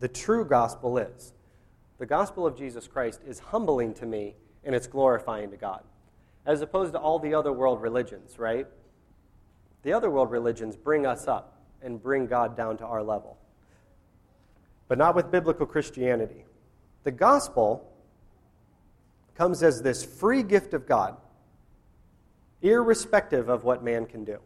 The 0.00 0.08
true 0.08 0.44
gospel 0.44 0.98
is 0.98 1.32
the 1.98 2.06
gospel 2.06 2.46
of 2.46 2.56
Jesus 2.56 2.88
Christ 2.88 3.20
is 3.26 3.38
humbling 3.38 3.94
to 3.94 4.06
me 4.06 4.34
and 4.64 4.74
it's 4.74 4.86
glorifying 4.86 5.50
to 5.50 5.56
God, 5.56 5.82
as 6.44 6.60
opposed 6.60 6.92
to 6.92 6.98
all 6.98 7.18
the 7.18 7.34
other 7.34 7.52
world 7.52 7.80
religions, 7.80 8.38
right? 8.38 8.66
The 9.82 9.92
other 9.92 10.10
world 10.10 10.30
religions 10.30 10.76
bring 10.76 11.06
us 11.06 11.28
up 11.28 11.60
and 11.82 12.02
bring 12.02 12.26
God 12.26 12.56
down 12.56 12.76
to 12.78 12.84
our 12.84 13.02
level, 13.02 13.38
but 14.94 14.98
not 14.98 15.16
with 15.16 15.28
biblical 15.28 15.66
Christianity. 15.66 16.44
The 17.02 17.10
gospel 17.10 17.92
comes 19.34 19.60
as 19.64 19.82
this 19.82 20.04
free 20.04 20.44
gift 20.44 20.72
of 20.72 20.86
God 20.86 21.16
irrespective 22.62 23.48
of 23.48 23.64
what 23.64 23.82
man 23.82 24.06
can 24.06 24.24
do. 24.24 24.38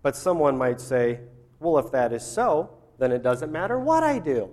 But 0.00 0.16
someone 0.16 0.56
might 0.56 0.80
say, 0.80 1.20
well, 1.58 1.76
if 1.76 1.92
that 1.92 2.14
is 2.14 2.24
so, 2.24 2.70
then 2.98 3.12
it 3.12 3.22
doesn't 3.22 3.52
matter 3.52 3.78
what 3.78 4.02
I 4.02 4.18
do. 4.18 4.48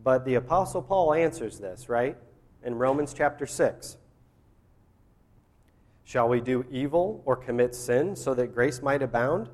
But 0.00 0.24
the 0.24 0.36
Apostle 0.36 0.82
Paul 0.82 1.12
answers 1.12 1.58
this, 1.58 1.88
right? 1.88 2.16
In 2.62 2.76
Romans 2.76 3.12
chapter 3.12 3.48
6. 3.48 3.96
Shall 6.04 6.28
we 6.28 6.40
do 6.40 6.64
evil 6.70 7.22
or 7.24 7.34
commit 7.34 7.74
sin 7.74 8.14
so 8.14 8.34
that 8.34 8.54
grace 8.54 8.82
might 8.82 9.02
abound? 9.02 9.48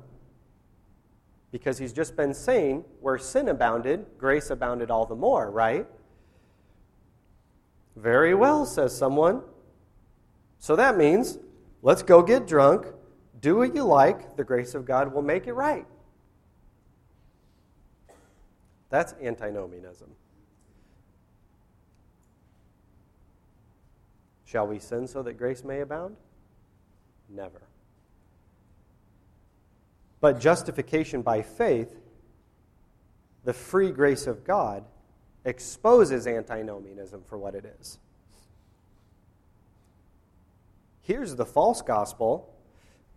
Because 1.49 1.77
he's 1.77 1.93
just 1.93 2.15
been 2.15 2.33
saying, 2.33 2.83
where 2.99 3.17
sin 3.17 3.47
abounded, 3.47 4.05
grace 4.17 4.49
abounded 4.49 4.91
all 4.91 5.05
the 5.05 5.15
more, 5.15 5.49
right? 5.49 5.87
Very 7.95 8.33
well, 8.33 8.65
says 8.65 8.95
someone. 8.95 9.41
So 10.59 10.75
that 10.75 10.97
means 10.97 11.39
let's 11.81 12.03
go 12.03 12.21
get 12.21 12.47
drunk, 12.47 12.85
do 13.39 13.57
what 13.57 13.73
you 13.73 13.83
like, 13.83 14.35
the 14.35 14.43
grace 14.43 14.75
of 14.75 14.85
God 14.85 15.13
will 15.13 15.21
make 15.21 15.47
it 15.47 15.53
right. 15.53 15.85
That's 18.89 19.13
antinomianism. 19.21 20.09
Shall 24.45 24.67
we 24.67 24.79
sin 24.79 25.07
so 25.07 25.23
that 25.23 25.37
grace 25.37 25.63
may 25.63 25.79
abound? 25.79 26.17
Never. 27.33 27.61
But 30.19 30.39
justification 30.39 31.21
by 31.21 31.41
faith, 31.41 31.97
the 33.43 33.53
free 33.53 33.91
grace 33.91 34.27
of 34.27 34.43
God, 34.43 34.83
exposes 35.45 36.27
antinomianism 36.27 37.23
for 37.27 37.37
what 37.37 37.55
it 37.55 37.65
is. 37.79 37.97
Here's 41.01 41.35
the 41.35 41.45
false 41.45 41.81
gospel. 41.81 42.53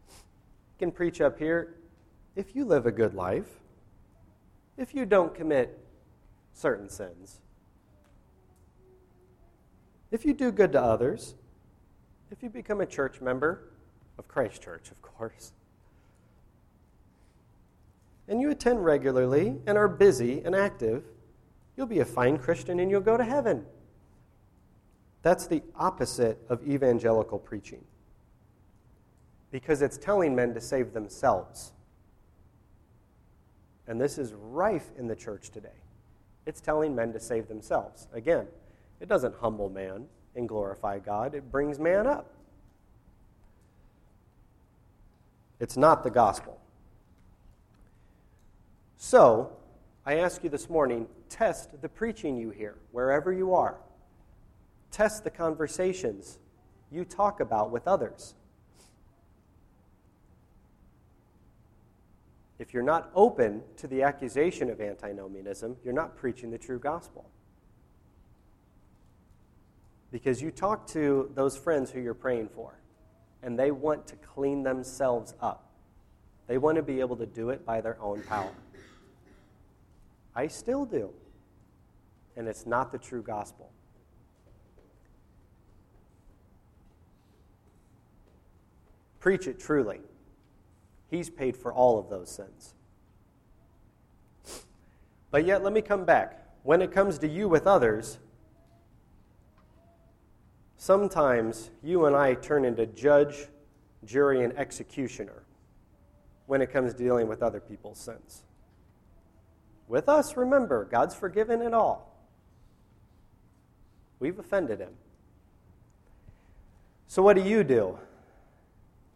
You 0.09 0.79
can 0.79 0.91
preach 0.91 1.21
up 1.21 1.39
here 1.39 1.75
if 2.35 2.57
you 2.57 2.65
live 2.65 2.87
a 2.87 2.93
good 2.93 3.15
life, 3.15 3.61
if 4.77 4.95
you 4.95 5.05
don't 5.05 5.35
commit 5.35 5.79
certain 6.55 6.89
sins, 6.89 7.41
if 10.11 10.25
you 10.25 10.33
do 10.33 10.51
good 10.51 10.73
to 10.73 10.81
others, 10.83 11.35
if 12.31 12.43
you 12.43 12.49
become 12.49 12.81
a 12.81 12.87
church 12.87 13.21
member 13.21 13.65
of 14.19 14.29
Christ 14.29 14.63
Church, 14.63 14.91
of 14.91 15.01
course, 15.03 15.53
and 18.29 18.41
you 18.41 18.51
attend 18.51 18.85
regularly 18.85 19.57
and 19.67 19.77
are 19.77 19.89
busy 19.89 20.43
and 20.45 20.55
active, 20.55 21.05
You'll 21.77 21.87
be 21.87 22.01
a 22.01 22.05
fine 22.05 22.39
Christian 22.39 22.79
and 22.81 22.91
you'll 22.91 23.01
go 23.01 23.17
to 23.17 23.25
heaven. 23.25 23.65
That's 25.23 25.47
the 25.47 25.63
opposite 25.75 26.39
of 26.49 26.67
evangelical 26.69 27.39
preaching 27.39 27.85
because 29.51 29.83
it's 29.83 29.97
telling 29.97 30.35
men 30.35 30.55
to 30.55 30.61
save 30.61 30.93
themselves. 30.93 31.73
And 33.87 34.01
this 34.01 34.19
is 34.19 34.33
rife 34.33 34.91
in 34.99 35.07
the 35.07 35.17
church 35.17 35.51
today. 35.51 35.81
It's 36.47 36.61
telling 36.61 36.95
men 36.95 37.13
to 37.13 37.21
save 37.21 37.49
themselves. 37.49 38.09
Again, 38.13 38.47
it 39.01 39.09
doesn't 39.09 39.35
humble 39.37 39.71
man 39.71 40.07
and 40.37 40.49
glorify 40.49 40.99
God, 40.99 41.35
it 41.35 41.51
brings 41.51 41.79
man 41.79 42.07
up. 42.07 42.34
It's 45.65 45.79
not 45.79 46.05
the 46.05 46.11
gospel. 46.11 46.61
So, 48.99 49.57
I 50.05 50.17
ask 50.17 50.45
you 50.45 50.51
this 50.51 50.69
morning 50.69 51.07
test 51.31 51.81
the 51.81 51.89
preaching 51.89 52.37
you 52.37 52.51
hear, 52.51 52.77
wherever 52.93 53.33
you 53.33 53.55
are. 53.55 53.77
Test 54.91 55.25
the 55.25 55.31
conversations 55.31 56.39
you 56.93 57.07
talk 57.07 57.41
about 57.41 57.71
with 57.71 57.89
others. 57.89 58.35
If 62.59 62.75
you're 62.75 62.83
not 62.83 63.11
open 63.15 63.63
to 63.79 63.87
the 63.87 64.03
accusation 64.03 64.69
of 64.69 64.83
antinomianism, 64.83 65.79
you're 65.83 65.95
not 65.95 66.15
preaching 66.15 66.51
the 66.51 66.59
true 66.59 66.79
gospel. 66.79 67.25
Because 70.13 70.43
you 70.43 70.51
talk 70.51 70.87
to 70.89 71.31
those 71.35 71.57
friends 71.57 71.91
who 71.91 72.03
you're 72.03 72.13
praying 72.13 72.51
for, 72.51 72.75
and 73.45 73.59
they 73.59 73.71
want 73.71 74.07
to 74.07 74.17
clean 74.17 74.63
themselves 74.63 75.35
up. 75.41 75.69
They 76.47 76.57
want 76.59 76.77
to 76.77 76.83
be 76.83 77.01
able 77.01 77.17
to 77.17 77.27
do 77.27 77.51
it 77.51 77.65
by 77.65 77.83
their 77.83 78.01
own 78.01 78.23
power. 78.23 78.51
I 80.35 80.47
still 80.49 80.87
do. 80.87 81.11
And 82.37 82.49
it's 82.49 82.67
not 82.67 82.91
the 82.91 82.99
true 82.99 83.23
gospel. 83.23 83.71
Preach 89.21 89.47
it 89.47 89.61
truly. 89.61 90.01
He's 91.11 91.31
paid 91.31 91.57
for 91.57 91.73
all 91.73 91.99
of 91.99 92.09
those 92.09 92.31
sins. 92.31 92.75
But 95.31 95.45
yet, 95.45 95.63
let 95.63 95.73
me 95.73 95.83
come 95.83 96.05
back. 96.05 96.47
When 96.63 96.81
it 96.81 96.93
comes 96.93 97.19
to 97.19 97.29
you 97.29 97.49
with 97.49 97.67
others, 97.67 98.19
sometimes 100.85 101.71
you 101.83 102.07
and 102.07 102.15
I 102.15 102.35
turn 102.35 102.65
into 102.65 102.87
judge, 102.87 103.47
jury, 104.05 104.45
and 104.45 104.53
executioner 104.59 105.45
when 106.47 106.61
it 106.61 106.73
comes 106.73 106.93
to 106.93 106.99
dealing 106.99 107.29
with 107.29 107.43
other 107.43 107.61
people's 107.61 107.99
sins. 107.99 108.43
With 109.89 110.09
us, 110.09 110.37
remember, 110.37 110.85
God's 110.85 111.15
forgiven 111.15 111.63
it 111.63 111.73
all. 111.73 112.15
We've 114.19 114.39
offended 114.39 114.81
him. 114.81 114.93
So, 117.07 117.23
what 117.23 117.37
do 117.37 117.43
you 117.43 117.65
do? 117.65 117.99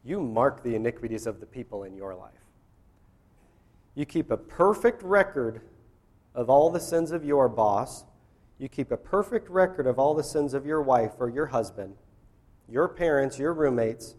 you 0.08 0.20
mark 0.20 0.62
the 0.62 0.74
iniquities 0.74 1.26
of 1.26 1.38
the 1.38 1.46
people 1.46 1.84
in 1.84 1.94
your 1.94 2.14
life. 2.14 2.32
You 3.94 4.06
keep 4.06 4.30
a 4.30 4.36
perfect 4.38 5.02
record 5.02 5.60
of 6.34 6.48
all 6.48 6.70
the 6.70 6.80
sins 6.80 7.12
of 7.12 7.24
your 7.24 7.48
boss. 7.48 8.04
You 8.58 8.68
keep 8.68 8.90
a 8.90 8.96
perfect 8.96 9.48
record 9.48 9.86
of 9.86 9.98
all 9.98 10.14
the 10.14 10.24
sins 10.24 10.52
of 10.52 10.66
your 10.66 10.82
wife 10.82 11.12
or 11.18 11.28
your 11.28 11.46
husband, 11.46 11.94
your 12.68 12.88
parents, 12.88 13.38
your 13.38 13.54
roommates. 13.54 14.16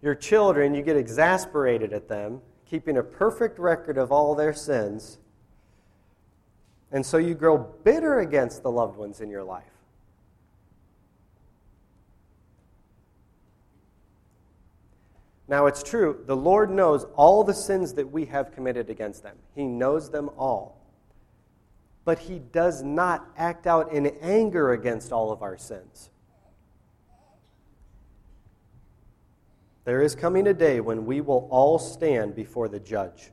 Your 0.00 0.14
children, 0.14 0.74
you 0.74 0.82
get 0.82 0.96
exasperated 0.96 1.92
at 1.92 2.08
them, 2.08 2.40
keeping 2.66 2.96
a 2.96 3.02
perfect 3.02 3.58
record 3.58 3.98
of 3.98 4.10
all 4.10 4.34
their 4.34 4.52
sins. 4.52 5.18
And 6.90 7.06
so 7.06 7.18
you 7.18 7.34
grow 7.34 7.56
bitter 7.58 8.18
against 8.18 8.62
the 8.62 8.70
loved 8.70 8.96
ones 8.96 9.20
in 9.20 9.30
your 9.30 9.44
life. 9.44 9.64
Now, 15.46 15.66
it's 15.66 15.82
true, 15.82 16.24
the 16.26 16.36
Lord 16.36 16.70
knows 16.70 17.04
all 17.14 17.44
the 17.44 17.54
sins 17.54 17.92
that 17.94 18.10
we 18.10 18.24
have 18.26 18.52
committed 18.52 18.88
against 18.88 19.22
them. 19.22 19.36
He 19.54 19.66
knows 19.66 20.10
them 20.10 20.30
all. 20.38 20.81
But 22.04 22.20
He 22.20 22.38
does 22.38 22.82
not 22.82 23.28
act 23.36 23.66
out 23.66 23.92
in 23.92 24.06
anger 24.20 24.72
against 24.72 25.12
all 25.12 25.30
of 25.30 25.42
our 25.42 25.56
sins. 25.56 26.10
There 29.84 30.02
is 30.02 30.14
coming 30.14 30.46
a 30.46 30.54
day 30.54 30.80
when 30.80 31.06
we 31.06 31.20
will 31.20 31.48
all 31.50 31.78
stand 31.78 32.34
before 32.34 32.68
the 32.68 32.80
judge. 32.80 33.30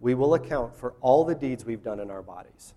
We 0.00 0.14
will 0.14 0.34
account 0.34 0.74
for 0.74 0.94
all 1.00 1.24
the 1.24 1.34
deeds 1.34 1.64
we've 1.64 1.82
done 1.82 2.00
in 2.00 2.10
our 2.10 2.22
bodies. 2.22 2.74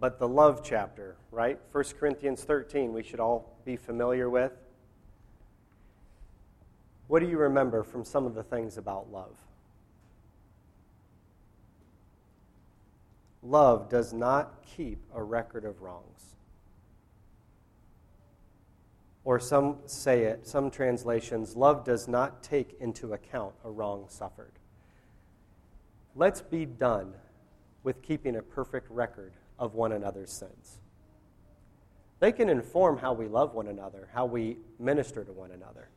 but 0.00 0.18
the 0.18 0.28
love 0.28 0.62
chapter, 0.64 1.16
right? 1.30 1.58
1 1.72 1.84
Corinthians 1.98 2.44
13, 2.44 2.92
we 2.92 3.02
should 3.02 3.20
all 3.20 3.56
be 3.64 3.76
familiar 3.76 4.30
with. 4.30 4.52
What 7.08 7.20
do 7.20 7.28
you 7.28 7.38
remember 7.38 7.82
from 7.82 8.04
some 8.04 8.26
of 8.26 8.34
the 8.34 8.42
things 8.42 8.76
about 8.76 9.10
love? 9.10 9.36
Love 13.48 13.88
does 13.88 14.12
not 14.12 14.62
keep 14.76 14.98
a 15.14 15.22
record 15.22 15.64
of 15.64 15.80
wrongs. 15.80 16.36
Or 19.24 19.40
some 19.40 19.78
say 19.86 20.24
it, 20.24 20.46
some 20.46 20.70
translations, 20.70 21.56
love 21.56 21.82
does 21.82 22.08
not 22.08 22.42
take 22.42 22.76
into 22.78 23.14
account 23.14 23.54
a 23.64 23.70
wrong 23.70 24.04
suffered. 24.08 24.52
Let's 26.14 26.42
be 26.42 26.66
done 26.66 27.14
with 27.84 28.02
keeping 28.02 28.36
a 28.36 28.42
perfect 28.42 28.90
record 28.90 29.32
of 29.58 29.74
one 29.74 29.92
another's 29.92 30.30
sins. 30.30 30.78
They 32.20 32.32
can 32.32 32.50
inform 32.50 32.98
how 32.98 33.14
we 33.14 33.28
love 33.28 33.54
one 33.54 33.68
another, 33.68 34.08
how 34.12 34.26
we 34.26 34.58
minister 34.78 35.24
to 35.24 35.32
one 35.32 35.52
another. 35.52 35.88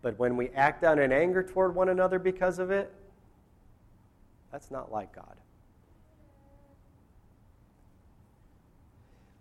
But 0.00 0.18
when 0.18 0.38
we 0.38 0.48
act 0.50 0.84
out 0.84 0.98
in 0.98 1.12
anger 1.12 1.42
toward 1.42 1.74
one 1.74 1.90
another 1.90 2.18
because 2.18 2.58
of 2.58 2.70
it, 2.70 2.92
that's 4.52 4.70
not 4.70 4.92
like 4.92 5.14
God. 5.14 5.36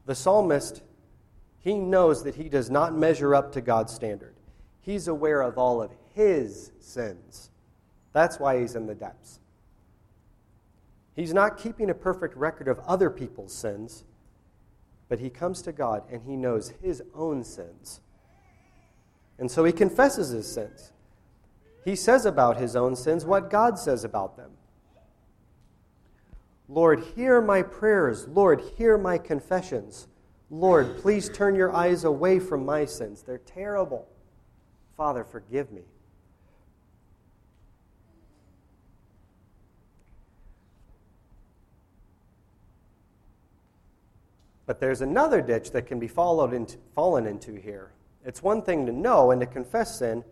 The 0.05 0.15
psalmist, 0.15 0.81
he 1.59 1.75
knows 1.75 2.23
that 2.23 2.35
he 2.35 2.49
does 2.49 2.71
not 2.71 2.97
measure 2.97 3.35
up 3.35 3.51
to 3.53 3.61
God's 3.61 3.93
standard. 3.93 4.33
He's 4.79 5.07
aware 5.07 5.41
of 5.41 5.57
all 5.57 5.81
of 5.81 5.91
his 6.15 6.71
sins. 6.79 7.51
That's 8.13 8.39
why 8.39 8.59
he's 8.59 8.75
in 8.75 8.87
the 8.87 8.95
depths. 8.95 9.39
He's 11.13 11.33
not 11.33 11.57
keeping 11.57 11.89
a 11.89 11.93
perfect 11.93 12.35
record 12.35 12.67
of 12.67 12.79
other 12.79 13.09
people's 13.09 13.53
sins, 13.53 14.05
but 15.07 15.19
he 15.19 15.29
comes 15.29 15.61
to 15.63 15.71
God 15.71 16.03
and 16.11 16.23
he 16.23 16.35
knows 16.35 16.73
his 16.81 17.03
own 17.13 17.43
sins. 17.43 17.99
And 19.37 19.51
so 19.51 19.65
he 19.65 19.73
confesses 19.73 20.29
his 20.29 20.51
sins. 20.51 20.93
He 21.83 21.95
says 21.95 22.25
about 22.25 22.57
his 22.57 22.75
own 22.75 22.95
sins 22.95 23.25
what 23.25 23.49
God 23.49 23.77
says 23.77 24.03
about 24.03 24.37
them. 24.37 24.51
Lord, 26.71 27.03
hear 27.15 27.41
my 27.41 27.63
prayers. 27.63 28.29
Lord, 28.29 28.61
hear 28.77 28.97
my 28.97 29.17
confessions. 29.17 30.07
Lord, 30.49 30.99
please 30.99 31.27
turn 31.27 31.53
your 31.53 31.75
eyes 31.75 32.05
away 32.05 32.39
from 32.39 32.65
my 32.65 32.85
sins. 32.85 33.23
They're 33.23 33.39
terrible. 33.39 34.07
Father, 34.95 35.25
forgive 35.25 35.69
me. 35.69 35.81
But 44.65 44.79
there's 44.79 45.01
another 45.01 45.41
ditch 45.41 45.71
that 45.71 45.87
can 45.87 45.99
be 45.99 46.07
followed 46.07 46.53
into, 46.53 46.77
fallen 46.95 47.27
into 47.27 47.55
here. 47.55 47.91
It's 48.23 48.41
one 48.41 48.61
thing 48.61 48.85
to 48.85 48.93
know 48.93 49.31
and 49.31 49.41
to 49.41 49.47
confess 49.47 49.99
sin, 49.99 50.23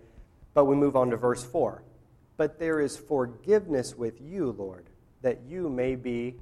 but 0.54 0.64
we 0.64 0.78
move 0.78 0.96
on 0.96 1.10
to 1.10 1.18
verse 1.18 1.44
4. 1.44 1.84
But 2.38 2.60
there 2.60 2.80
is 2.80 2.96
forgiveness 2.96 3.98
with 3.98 4.22
you, 4.22 4.52
Lord, 4.58 4.89
that 5.22 5.40
you 5.48 5.70
may 5.70 5.96
be 5.96 6.36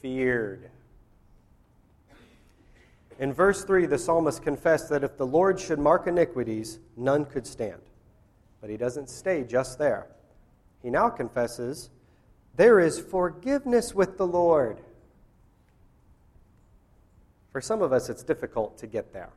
feared. 0.00 0.70
In 3.18 3.32
verse 3.32 3.64
3, 3.64 3.86
the 3.86 3.98
psalmist 3.98 4.42
confessed 4.42 4.88
that 4.90 5.02
if 5.02 5.16
the 5.16 5.26
Lord 5.26 5.58
should 5.58 5.80
mark 5.80 6.06
iniquities, 6.06 6.78
none 6.96 7.24
could 7.24 7.46
stand. 7.46 7.80
But 8.60 8.70
he 8.70 8.76
doesn't 8.76 9.08
stay 9.10 9.42
just 9.42 9.78
there. 9.78 10.06
He 10.82 10.90
now 10.90 11.08
confesses 11.08 11.90
there 12.56 12.78
is 12.78 12.98
forgiveness 12.98 13.94
with 13.94 14.18
the 14.18 14.26
Lord. 14.26 14.78
For 17.50 17.60
some 17.60 17.82
of 17.82 17.92
us, 17.92 18.08
it's 18.08 18.22
difficult 18.22 18.78
to 18.78 18.86
get 18.86 19.12
there. 19.12 19.30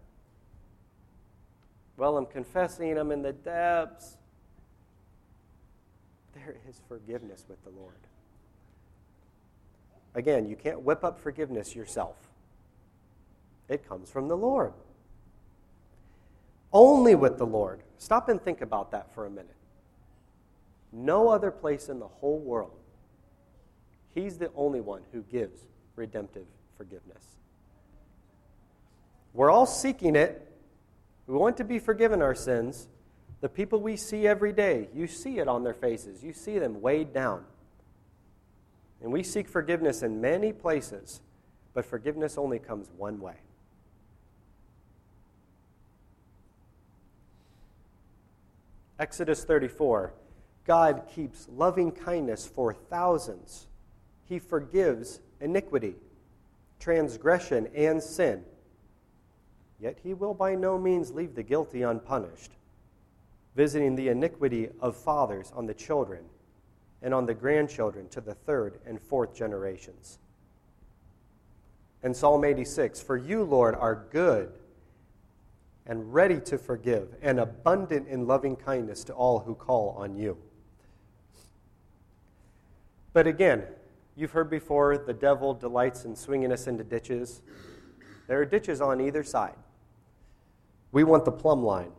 Well, 1.97 2.17
I'm 2.17 2.25
confessing, 2.25 2.97
I'm 2.97 3.11
in 3.11 3.21
the 3.21 3.33
depths. 3.33 4.17
There 6.33 6.55
is 6.67 6.79
forgiveness 6.87 7.45
with 7.47 7.63
the 7.63 7.69
Lord. 7.71 7.95
Again, 10.15 10.47
you 10.47 10.55
can't 10.55 10.81
whip 10.81 11.03
up 11.03 11.19
forgiveness 11.19 11.75
yourself, 11.75 12.15
it 13.69 13.87
comes 13.87 14.09
from 14.09 14.27
the 14.27 14.37
Lord. 14.37 14.73
Only 16.73 17.15
with 17.15 17.37
the 17.37 17.45
Lord. 17.45 17.81
Stop 17.97 18.29
and 18.29 18.41
think 18.41 18.61
about 18.61 18.91
that 18.91 19.13
for 19.13 19.25
a 19.25 19.29
minute. 19.29 19.57
No 20.93 21.27
other 21.27 21.51
place 21.51 21.89
in 21.89 21.99
the 21.99 22.07
whole 22.07 22.39
world 22.39 22.81
He's 24.13 24.37
the 24.37 24.51
only 24.55 24.81
one 24.81 25.01
who 25.11 25.21
gives 25.23 25.61
redemptive 25.95 26.45
forgiveness. 26.77 27.25
We're 29.33 29.49
all 29.49 29.65
seeking 29.65 30.15
it. 30.15 30.47
We 31.27 31.35
want 31.35 31.57
to 31.57 31.63
be 31.63 31.79
forgiven 31.79 32.21
our 32.21 32.35
sins. 32.35 32.87
The 33.41 33.49
people 33.49 33.81
we 33.81 33.97
see 33.97 34.27
every 34.27 34.53
day, 34.53 34.87
you 34.93 35.07
see 35.07 35.39
it 35.39 35.47
on 35.47 35.63
their 35.63 35.73
faces. 35.73 36.23
You 36.23 36.31
see 36.31 36.59
them 36.59 36.79
weighed 36.79 37.11
down. 37.11 37.43
And 39.01 39.11
we 39.11 39.23
seek 39.23 39.47
forgiveness 39.47 40.03
in 40.03 40.21
many 40.21 40.53
places, 40.53 41.21
but 41.73 41.85
forgiveness 41.85 42.37
only 42.37 42.59
comes 42.59 42.89
one 42.95 43.19
way. 43.19 43.35
Exodus 48.99 49.43
34 49.43 50.13
God 50.67 51.03
keeps 51.13 51.47
loving 51.49 51.91
kindness 51.91 52.45
for 52.45 52.71
thousands. 52.71 53.65
He 54.29 54.37
forgives 54.37 55.19
iniquity, 55.39 55.95
transgression, 56.79 57.67
and 57.75 58.01
sin. 58.01 58.43
Yet 59.79 59.97
he 60.03 60.13
will 60.13 60.35
by 60.35 60.53
no 60.53 60.77
means 60.77 61.11
leave 61.11 61.33
the 61.33 61.41
guilty 61.41 61.81
unpunished, 61.81 62.51
visiting 63.55 63.95
the 63.95 64.09
iniquity 64.09 64.69
of 64.79 64.95
fathers 64.95 65.51
on 65.55 65.65
the 65.65 65.73
children 65.73 66.23
and 67.01 67.13
on 67.13 67.25
the 67.25 67.33
grandchildren 67.33 68.07
to 68.09 68.21
the 68.21 68.33
third 68.33 68.79
and 68.85 69.01
fourth 69.01 69.35
generations. 69.35 70.19
And 72.03 72.15
Psalm 72.15 72.43
86 72.43 73.01
For 73.01 73.17
you, 73.17 73.43
Lord, 73.43 73.75
are 73.75 74.05
good 74.11 74.53
and 75.85 76.13
ready 76.13 76.39
to 76.39 76.57
forgive, 76.57 77.15
and 77.21 77.39
abundant 77.39 78.07
in 78.07 78.27
loving 78.27 78.55
kindness 78.55 79.03
to 79.05 79.13
all 79.13 79.39
who 79.39 79.55
call 79.55 79.95
on 79.97 80.15
you. 80.15 80.37
But 83.13 83.27
again, 83.27 83.63
you've 84.15 84.31
heard 84.31 84.49
before 84.49 84.97
the 84.97 85.13
devil 85.13 85.53
delights 85.53 86.05
in 86.05 86.15
swinging 86.15 86.51
us 86.51 86.67
into 86.67 86.83
ditches. 86.83 87.41
There 88.27 88.39
are 88.39 88.45
ditches 88.45 88.79
on 88.79 89.01
either 89.01 89.23
side. 89.23 89.55
We 90.91 91.03
want 91.03 91.25
the 91.25 91.31
plumb 91.31 91.63
line. 91.63 91.91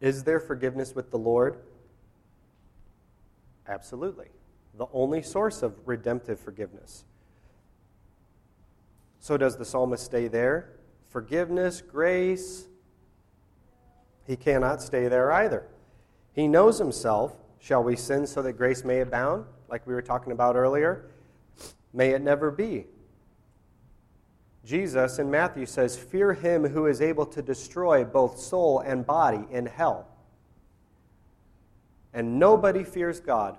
Is 0.00 0.24
there 0.24 0.40
forgiveness 0.40 0.94
with 0.94 1.10
the 1.10 1.18
Lord? 1.18 1.58
Absolutely. 3.68 4.28
The 4.76 4.86
only 4.92 5.22
source 5.22 5.62
of 5.62 5.74
redemptive 5.86 6.40
forgiveness. 6.40 7.04
So, 9.20 9.36
does 9.36 9.56
the 9.56 9.64
psalmist 9.64 10.04
stay 10.04 10.28
there? 10.28 10.70
Forgiveness, 11.08 11.82
grace. 11.82 12.66
He 14.26 14.36
cannot 14.36 14.80
stay 14.80 15.08
there 15.08 15.30
either. 15.32 15.66
He 16.32 16.48
knows 16.48 16.78
himself. 16.78 17.36
Shall 17.58 17.82
we 17.82 17.96
sin 17.96 18.26
so 18.26 18.40
that 18.42 18.54
grace 18.54 18.84
may 18.84 19.00
abound? 19.00 19.44
Like 19.68 19.86
we 19.86 19.92
were 19.92 20.02
talking 20.02 20.32
about 20.32 20.56
earlier. 20.56 21.10
May 21.92 22.10
it 22.10 22.22
never 22.22 22.50
be. 22.50 22.86
Jesus 24.70 25.18
in 25.18 25.28
Matthew 25.28 25.66
says, 25.66 25.96
Fear 25.96 26.34
him 26.34 26.64
who 26.64 26.86
is 26.86 27.00
able 27.00 27.26
to 27.26 27.42
destroy 27.42 28.04
both 28.04 28.38
soul 28.38 28.78
and 28.78 29.04
body 29.04 29.44
in 29.50 29.66
hell. 29.66 30.06
And 32.14 32.38
nobody 32.38 32.84
fears 32.84 33.18
God 33.18 33.58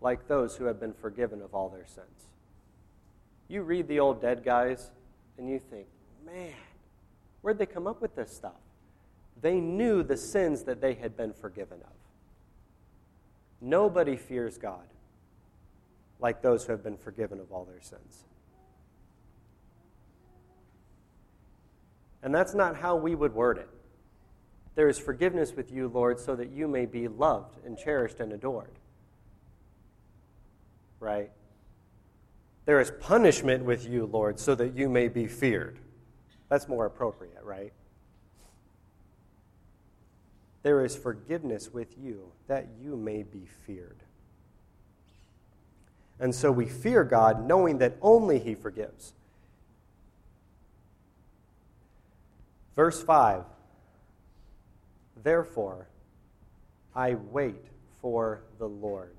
like 0.00 0.26
those 0.26 0.56
who 0.56 0.64
have 0.64 0.80
been 0.80 0.94
forgiven 0.94 1.42
of 1.42 1.54
all 1.54 1.68
their 1.68 1.84
sins. 1.84 2.28
You 3.48 3.60
read 3.60 3.88
the 3.88 4.00
old 4.00 4.22
dead 4.22 4.42
guys 4.42 4.90
and 5.36 5.50
you 5.50 5.58
think, 5.58 5.86
man, 6.24 6.54
where'd 7.42 7.58
they 7.58 7.66
come 7.66 7.86
up 7.86 8.00
with 8.00 8.16
this 8.16 8.34
stuff? 8.34 8.52
They 9.42 9.60
knew 9.60 10.02
the 10.02 10.16
sins 10.16 10.62
that 10.62 10.80
they 10.80 10.94
had 10.94 11.14
been 11.14 11.34
forgiven 11.34 11.80
of. 11.84 11.92
Nobody 13.60 14.16
fears 14.16 14.56
God 14.56 14.86
like 16.20 16.40
those 16.40 16.64
who 16.64 16.72
have 16.72 16.82
been 16.82 16.96
forgiven 16.96 17.38
of 17.38 17.52
all 17.52 17.66
their 17.66 17.82
sins. 17.82 18.24
And 22.26 22.34
that's 22.34 22.54
not 22.54 22.74
how 22.74 22.96
we 22.96 23.14
would 23.14 23.36
word 23.36 23.56
it. 23.56 23.68
There 24.74 24.88
is 24.88 24.98
forgiveness 24.98 25.52
with 25.54 25.70
you, 25.70 25.86
Lord, 25.86 26.18
so 26.18 26.34
that 26.34 26.50
you 26.50 26.66
may 26.66 26.84
be 26.84 27.06
loved 27.06 27.64
and 27.64 27.78
cherished 27.78 28.18
and 28.18 28.32
adored. 28.32 28.72
Right? 30.98 31.30
There 32.64 32.80
is 32.80 32.90
punishment 32.98 33.64
with 33.64 33.88
you, 33.88 34.06
Lord, 34.06 34.40
so 34.40 34.56
that 34.56 34.74
you 34.74 34.88
may 34.88 35.06
be 35.06 35.28
feared. 35.28 35.78
That's 36.48 36.66
more 36.66 36.84
appropriate, 36.84 37.44
right? 37.44 37.72
There 40.64 40.84
is 40.84 40.96
forgiveness 40.96 41.72
with 41.72 41.96
you 41.96 42.32
that 42.48 42.66
you 42.82 42.96
may 42.96 43.22
be 43.22 43.46
feared. 43.64 44.00
And 46.18 46.34
so 46.34 46.50
we 46.50 46.66
fear 46.66 47.04
God, 47.04 47.46
knowing 47.46 47.78
that 47.78 47.96
only 48.02 48.40
He 48.40 48.56
forgives. 48.56 49.12
Verse 52.76 53.02
5 53.02 53.44
Therefore, 55.22 55.88
I 56.94 57.14
wait 57.14 57.64
for 58.00 58.42
the 58.58 58.68
Lord. 58.68 59.16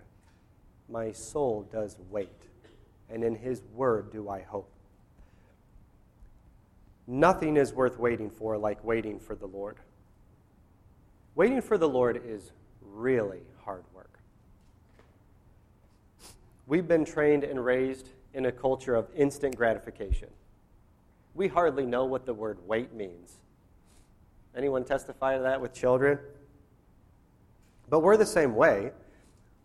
My 0.88 1.12
soul 1.12 1.68
does 1.72 1.98
wait, 2.10 2.44
and 3.10 3.24
in 3.24 3.36
his 3.36 3.62
word 3.74 4.12
do 4.12 4.30
I 4.30 4.42
hope. 4.42 4.72
Nothing 7.08 7.58
is 7.58 7.74
worth 7.74 7.98
waiting 7.98 8.30
for 8.30 8.58
like 8.58 8.84
waiting 8.84 9.20
for 9.20 9.36
the 9.36 9.48
Lord. 9.48 9.78
Waiting 11.36 11.62
for 11.62 11.78
the 11.78 11.90
Lord 11.90 12.22
is 12.26 12.52
really 12.82 13.42
hard 13.64 13.84
work. 13.94 14.20
We've 16.68 16.88
been 16.88 17.06
trained 17.06 17.44
and 17.44 17.64
raised 17.64 18.10
in 18.34 18.46
a 18.46 18.52
culture 18.52 18.96
of 18.96 19.08
instant 19.16 19.56
gratification. 19.56 20.30
We 21.34 21.48
hardly 21.48 21.86
know 21.86 22.06
what 22.06 22.26
the 22.26 22.34
word 22.34 22.60
wait 22.66 22.94
means. 22.94 23.38
Anyone 24.58 24.84
testify 24.84 25.38
to 25.38 25.44
that 25.44 25.62
with 25.62 25.72
children? 25.72 26.18
But 27.90 28.00
we're 28.00 28.18
the 28.18 28.26
same 28.26 28.56
way. 28.56 28.92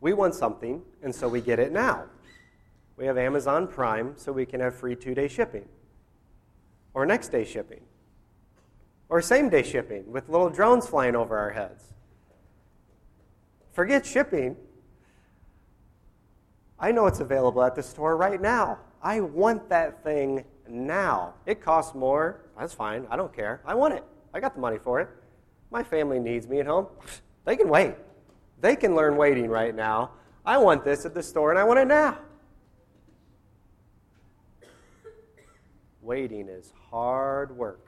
We 0.03 0.13
want 0.13 0.35
something, 0.35 0.83
and 1.03 1.15
so 1.15 1.29
we 1.29 1.41
get 1.41 1.59
it 1.59 1.73
now. 1.73 2.05
We 2.99 3.07
have 3.07 3.17
Amazon 3.17 3.67
Prime, 3.67 4.13
so 4.17 4.33
we 4.33 4.45
can 4.45 4.61
have 4.61 4.75
free 4.75 4.95
two 4.95 5.15
day 5.15 5.29
shipping, 5.29 5.67
or 6.93 7.07
next 7.07 7.29
day 7.29 7.45
shipping, 7.45 7.81
or 9.09 9.23
same 9.23 9.49
day 9.49 9.63
shipping 9.63 10.13
with 10.13 10.29
little 10.29 10.51
drones 10.51 10.87
flying 10.87 11.17
over 11.17 11.39
our 11.39 11.51
heads. 11.51 11.85
Forget 13.73 14.05
shipping. 14.05 14.57
I 16.79 16.93
know 16.93 17.07
it's 17.07 17.21
available 17.21 17.63
at 17.63 17.75
the 17.75 17.83
store 17.83 18.19
right 18.19 18.41
now. 18.41 18.79
I 19.03 19.21
want 19.21 19.71
that 19.71 20.05
thing 20.05 20.45
now. 20.69 21.33
It 21.47 21.63
costs 21.63 21.95
more. 21.95 22.43
That's 22.59 22.75
fine. 22.75 23.07
I 23.11 23.17
don't 23.17 23.35
care. 23.35 23.63
I 23.65 23.75
want 23.75 23.95
it. 23.95 24.05
I 24.35 24.41
got 24.41 24.55
the 24.55 24.61
money 24.61 24.79
for 24.79 25.01
it. 25.01 25.09
My 25.71 25.83
family 25.83 26.19
needs 26.19 26.47
me 26.49 26.61
at 26.61 26.67
home. 26.67 26.87
They 27.45 27.57
can 27.57 27.69
wait. 27.69 27.97
They 28.61 28.77
can 28.77 28.95
learn 28.95 29.17
waiting 29.17 29.49
right 29.49 29.75
now. 29.75 30.13
I 30.47 30.59
want 30.59 30.85
this 30.85 31.05
at 31.05 31.13
the 31.13 31.25
store 31.25 31.51
and 31.51 31.59
I 31.59 31.65
want 31.65 31.81
it 31.81 31.89
now. 31.89 32.19
Waiting 36.03 36.49
is 36.49 36.73
hard 36.89 37.57
work. 37.57 37.85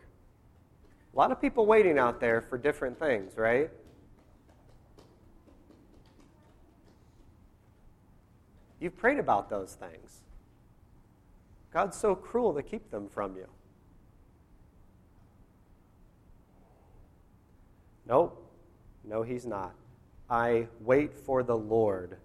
A 1.15 1.17
lot 1.17 1.31
of 1.31 1.41
people 1.41 1.67
waiting 1.67 2.01
out 2.01 2.19
there 2.19 2.41
for 2.41 2.59
different 2.59 2.99
things, 2.99 3.37
right? 3.37 3.71
You've 8.81 8.97
prayed 8.97 9.21
about 9.21 9.49
those 9.49 9.75
things. 9.75 10.23
God's 11.73 11.97
so 11.97 12.17
cruel 12.17 12.53
to 12.55 12.63
keep 12.63 12.91
them 12.91 13.09
from 13.09 13.37
you. 13.37 13.47
Nope. 18.07 18.41
No, 19.05 19.23
he's 19.23 19.47
not. 19.47 19.75
I 20.29 20.69
wait 20.81 21.15
for 21.15 21.43
the 21.43 21.57
Lord. 21.57 22.17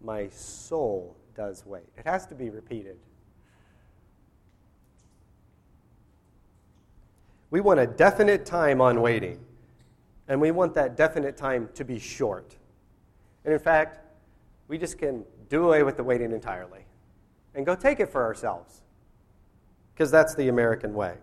My 0.00 0.28
soul 0.28 1.16
does 1.34 1.64
wait. 1.66 1.84
It 1.96 2.06
has 2.06 2.26
to 2.26 2.34
be 2.34 2.50
repeated. 2.50 2.96
We 7.50 7.60
want 7.60 7.80
a 7.80 7.86
definite 7.86 8.46
time 8.46 8.80
on 8.80 9.02
waiting, 9.02 9.38
and 10.28 10.40
we 10.40 10.50
want 10.50 10.74
that 10.74 10.96
definite 10.96 11.36
time 11.36 11.68
to 11.74 11.84
be 11.84 11.98
short. 11.98 12.56
And 13.44 13.52
in 13.52 13.60
fact, 13.60 13.98
we 14.68 14.78
just 14.78 14.96
can 14.96 15.24
do 15.48 15.66
away 15.66 15.82
with 15.82 15.98
the 15.98 16.04
waiting 16.04 16.32
entirely 16.32 16.86
and 17.54 17.66
go 17.66 17.74
take 17.74 18.00
it 18.00 18.08
for 18.08 18.22
ourselves 18.22 18.80
because 19.92 20.10
that's 20.10 20.34
the 20.34 20.48
American 20.48 20.94
way. 20.94 21.16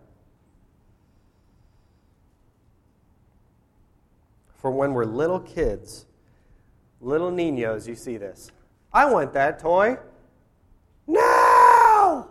For 4.60 4.70
when 4.70 4.92
we're 4.92 5.06
little 5.06 5.40
kids, 5.40 6.04
little 7.00 7.32
niños, 7.32 7.88
you 7.88 7.94
see 7.94 8.18
this. 8.18 8.50
I 8.92 9.06
want 9.06 9.32
that 9.32 9.58
toy 9.58 9.96
now! 11.06 12.28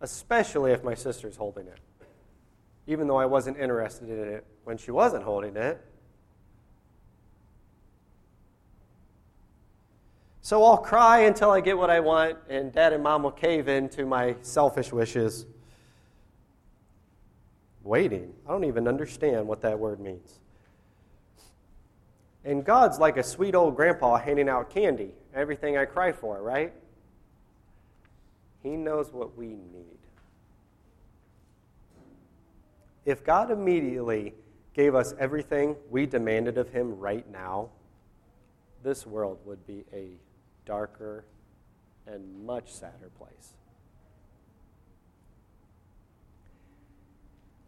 Especially 0.00 0.70
if 0.72 0.84
my 0.84 0.94
sister's 0.94 1.36
holding 1.36 1.66
it. 1.66 1.80
Even 2.86 3.08
though 3.08 3.16
I 3.16 3.26
wasn't 3.26 3.58
interested 3.58 4.08
in 4.08 4.28
it 4.28 4.46
when 4.64 4.76
she 4.76 4.90
wasn't 4.90 5.24
holding 5.24 5.56
it. 5.56 5.84
So 10.42 10.62
I'll 10.62 10.76
cry 10.76 11.20
until 11.20 11.50
I 11.50 11.60
get 11.60 11.76
what 11.76 11.88
I 11.88 12.00
want, 12.00 12.36
and 12.50 12.70
dad 12.70 12.92
and 12.92 13.02
mom 13.02 13.22
will 13.22 13.30
cave 13.30 13.66
in 13.66 13.88
to 13.90 14.04
my 14.04 14.36
selfish 14.42 14.92
wishes. 14.92 15.46
Waiting. 17.84 18.32
I 18.48 18.50
don't 18.50 18.64
even 18.64 18.88
understand 18.88 19.46
what 19.46 19.60
that 19.62 19.78
word 19.78 20.00
means. 20.00 20.40
And 22.44 22.64
God's 22.64 22.98
like 22.98 23.16
a 23.16 23.22
sweet 23.22 23.54
old 23.54 23.76
grandpa 23.76 24.18
handing 24.18 24.48
out 24.48 24.70
candy, 24.70 25.12
everything 25.34 25.78
I 25.78 25.84
cry 25.84 26.12
for, 26.12 26.42
right? 26.42 26.72
He 28.62 28.76
knows 28.76 29.12
what 29.12 29.36
we 29.36 29.48
need. 29.48 29.98
If 33.04 33.22
God 33.24 33.50
immediately 33.50 34.34
gave 34.74 34.94
us 34.94 35.14
everything 35.18 35.76
we 35.90 36.06
demanded 36.06 36.58
of 36.58 36.70
Him 36.70 36.98
right 36.98 37.30
now, 37.30 37.68
this 38.82 39.06
world 39.06 39.38
would 39.44 39.66
be 39.66 39.84
a 39.92 40.08
darker 40.66 41.24
and 42.06 42.44
much 42.44 42.72
sadder 42.72 43.10
place. 43.18 43.54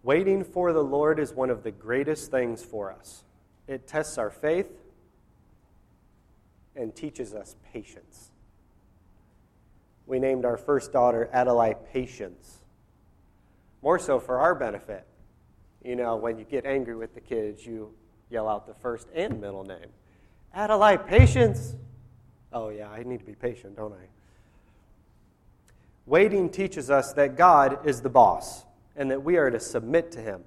Waiting 0.07 0.45
for 0.45 0.73
the 0.73 0.85
Lord 0.85 1.19
is 1.19 1.33
one 1.33 1.51
of 1.51 1.65
the 1.65 1.73
greatest 1.73 2.31
things 2.31 2.63
for 2.63 2.93
us. 2.93 3.25
It 3.67 3.89
tests 3.89 4.19
our 4.19 4.31
faith 4.31 4.71
and 6.77 6.95
teaches 6.95 7.35
us 7.35 7.57
patience. 7.73 8.31
We 10.07 10.21
named 10.21 10.45
our 10.45 10.57
first 10.57 10.93
daughter 10.93 11.29
Adelaide 11.33 11.79
Patience, 11.93 12.59
more 13.83 13.99
so 13.99 14.21
for 14.21 14.39
our 14.39 14.55
benefit. 14.55 15.05
You 15.83 15.97
know, 15.97 16.15
when 16.15 16.39
you 16.39 16.45
get 16.45 16.67
angry 16.67 16.95
with 16.95 17.13
the 17.13 17.21
kids, 17.21 17.67
you 17.67 17.93
yell 18.31 18.49
out 18.49 18.69
the 18.69 18.75
first 18.75 19.09
and 19.13 19.41
middle 19.41 19.65
name 19.65 19.89
Adelaide 20.55 21.05
Patience. 21.09 21.75
Oh, 22.53 22.69
yeah, 22.69 22.89
I 22.91 23.03
need 23.03 23.19
to 23.19 23.27
be 23.27 23.35
patient, 23.35 23.75
don't 23.75 23.93
I? 23.93 24.07
Waiting 26.07 26.49
teaches 26.49 26.93
us 26.93 27.13
that 27.15 27.37
God 27.37 27.85
is 27.85 28.03
the 28.03 28.09
boss 28.09 28.66
and 28.97 29.11
that 29.11 29.23
we 29.23 29.37
are 29.37 29.51
to 29.51 29.61
submit 29.61 30.11
to 30.13 30.21
Him 30.21 30.43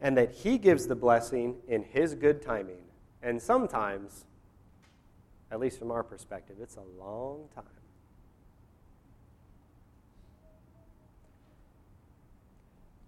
and 0.00 0.16
that 0.16 0.32
He 0.32 0.58
gives 0.58 0.86
the 0.86 0.96
blessing 0.96 1.56
in 1.68 1.82
His 1.82 2.14
good 2.14 2.42
timing. 2.42 2.82
And 3.22 3.40
sometimes, 3.40 4.24
at 5.50 5.60
least 5.60 5.78
from 5.78 5.90
our 5.90 6.02
perspective, 6.02 6.56
it's 6.60 6.76
a 6.76 7.02
long 7.02 7.48
time. 7.54 7.64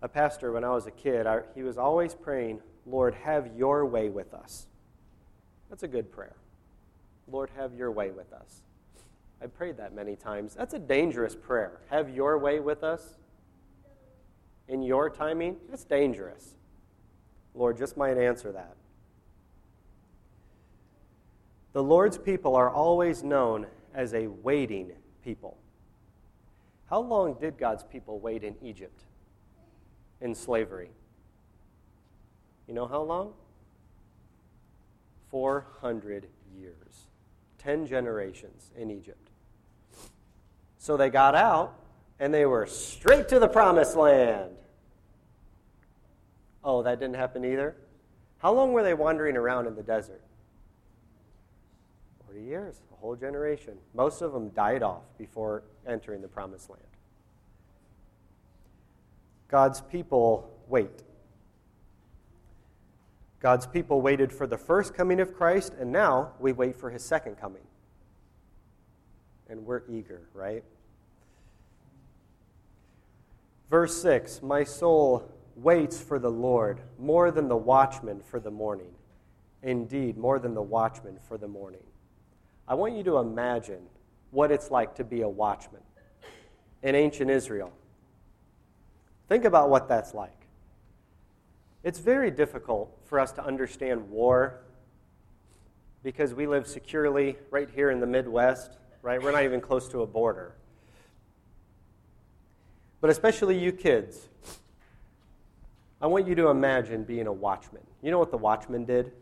A 0.00 0.08
pastor, 0.08 0.52
when 0.52 0.62
I 0.62 0.70
was 0.70 0.86
a 0.86 0.92
kid, 0.92 1.26
I, 1.26 1.40
he 1.54 1.62
was 1.62 1.76
always 1.76 2.14
praying, 2.14 2.60
Lord, 2.86 3.14
have 3.14 3.50
your 3.56 3.84
way 3.84 4.08
with 4.08 4.32
us. 4.32 4.68
That's 5.68 5.82
a 5.82 5.88
good 5.88 6.12
prayer. 6.12 6.36
Lord, 7.30 7.50
have 7.56 7.74
your 7.74 7.90
way 7.90 8.10
with 8.10 8.32
us. 8.32 8.62
I've 9.42 9.54
prayed 9.56 9.76
that 9.76 9.92
many 9.92 10.16
times. 10.16 10.54
That's 10.54 10.74
a 10.74 10.78
dangerous 10.78 11.34
prayer. 11.34 11.80
Have 11.90 12.10
your 12.10 12.38
way 12.38 12.60
with 12.60 12.82
us 12.82 13.18
in 14.68 14.82
your 14.82 15.10
timing. 15.10 15.56
That's 15.68 15.84
dangerous. 15.84 16.54
Lord, 17.54 17.76
just 17.76 17.96
might 17.96 18.18
answer 18.18 18.52
that. 18.52 18.76
The 21.72 21.82
Lord's 21.82 22.18
people 22.18 22.54
are 22.56 22.70
always 22.70 23.22
known 23.22 23.66
as 23.94 24.14
a 24.14 24.26
waiting 24.26 24.92
people. 25.24 25.56
How 26.88 27.00
long 27.00 27.34
did 27.34 27.58
God's 27.58 27.84
people 27.84 28.18
wait 28.18 28.42
in 28.42 28.56
Egypt 28.62 29.02
in 30.20 30.34
slavery? 30.34 30.90
You 32.66 32.74
know 32.74 32.86
how 32.86 33.02
long? 33.02 33.32
400 35.30 36.28
years. 36.56 37.08
10 37.58 37.86
generations 37.86 38.70
in 38.76 38.90
Egypt. 38.90 39.30
So 40.78 40.96
they 40.96 41.10
got 41.10 41.34
out 41.34 41.74
and 42.20 42.32
they 42.32 42.46
were 42.46 42.66
straight 42.66 43.28
to 43.28 43.38
the 43.38 43.48
promised 43.48 43.96
land. 43.96 44.50
Oh, 46.64 46.82
that 46.82 46.98
didn't 46.98 47.16
happen 47.16 47.44
either? 47.44 47.76
How 48.38 48.52
long 48.52 48.72
were 48.72 48.82
they 48.82 48.94
wandering 48.94 49.36
around 49.36 49.66
in 49.66 49.74
the 49.74 49.82
desert? 49.82 50.20
40 52.26 52.42
years, 52.42 52.80
a 52.92 52.96
whole 52.96 53.16
generation. 53.16 53.78
Most 53.94 54.22
of 54.22 54.32
them 54.32 54.50
died 54.50 54.82
off 54.82 55.02
before 55.16 55.62
entering 55.86 56.22
the 56.22 56.28
promised 56.28 56.68
land. 56.68 56.82
God's 59.48 59.80
people 59.80 60.50
wait. 60.68 61.02
God's 63.40 63.66
people 63.66 64.02
waited 64.02 64.32
for 64.32 64.46
the 64.46 64.58
first 64.58 64.94
coming 64.94 65.20
of 65.20 65.34
Christ, 65.34 65.72
and 65.78 65.92
now 65.92 66.32
we 66.38 66.52
wait 66.52 66.76
for 66.76 66.90
his 66.90 67.04
second 67.04 67.36
coming. 67.36 67.62
And 69.48 69.64
we're 69.64 69.82
eager, 69.88 70.28
right? 70.34 70.64
Verse 73.70 74.00
6 74.02 74.42
My 74.42 74.64
soul 74.64 75.30
waits 75.56 76.00
for 76.00 76.18
the 76.18 76.30
Lord 76.30 76.80
more 76.98 77.30
than 77.30 77.48
the 77.48 77.56
watchman 77.56 78.20
for 78.20 78.40
the 78.40 78.50
morning. 78.50 78.90
Indeed, 79.62 80.16
more 80.16 80.38
than 80.38 80.54
the 80.54 80.62
watchman 80.62 81.18
for 81.28 81.36
the 81.36 81.48
morning. 81.48 81.82
I 82.66 82.74
want 82.74 82.94
you 82.94 83.02
to 83.04 83.18
imagine 83.18 83.80
what 84.30 84.50
it's 84.50 84.70
like 84.70 84.94
to 84.96 85.04
be 85.04 85.22
a 85.22 85.28
watchman 85.28 85.82
in 86.82 86.94
ancient 86.94 87.30
Israel. 87.30 87.72
Think 89.28 89.44
about 89.44 89.68
what 89.68 89.88
that's 89.88 90.14
like. 90.14 90.46
It's 91.82 91.98
very 91.98 92.30
difficult 92.30 92.96
for 93.04 93.18
us 93.18 93.32
to 93.32 93.44
understand 93.44 94.10
war 94.10 94.60
because 96.02 96.34
we 96.34 96.46
live 96.46 96.66
securely 96.66 97.36
right 97.50 97.68
here 97.74 97.90
in 97.90 98.00
the 98.00 98.06
Midwest, 98.06 98.78
right? 99.02 99.22
We're 99.22 99.32
not 99.32 99.44
even 99.44 99.60
close 99.60 99.88
to 99.88 100.02
a 100.02 100.06
border. 100.06 100.54
But 103.00 103.10
especially 103.10 103.58
you 103.58 103.72
kids, 103.72 104.28
I 106.00 106.06
want 106.06 106.26
you 106.26 106.34
to 106.36 106.48
imagine 106.48 107.04
being 107.04 107.26
a 107.26 107.32
watchman. 107.32 107.82
You 108.02 108.10
know 108.10 108.18
what 108.18 108.30
the 108.30 108.38
watchman 108.38 108.84
did? 108.84 109.12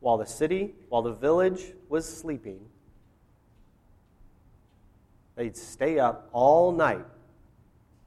While 0.00 0.18
the 0.18 0.26
city, 0.26 0.74
while 0.88 1.02
the 1.02 1.12
village 1.12 1.74
was 1.88 2.08
sleeping, 2.08 2.60
they'd 5.36 5.56
stay 5.56 5.98
up 5.98 6.28
all 6.32 6.72
night 6.72 7.06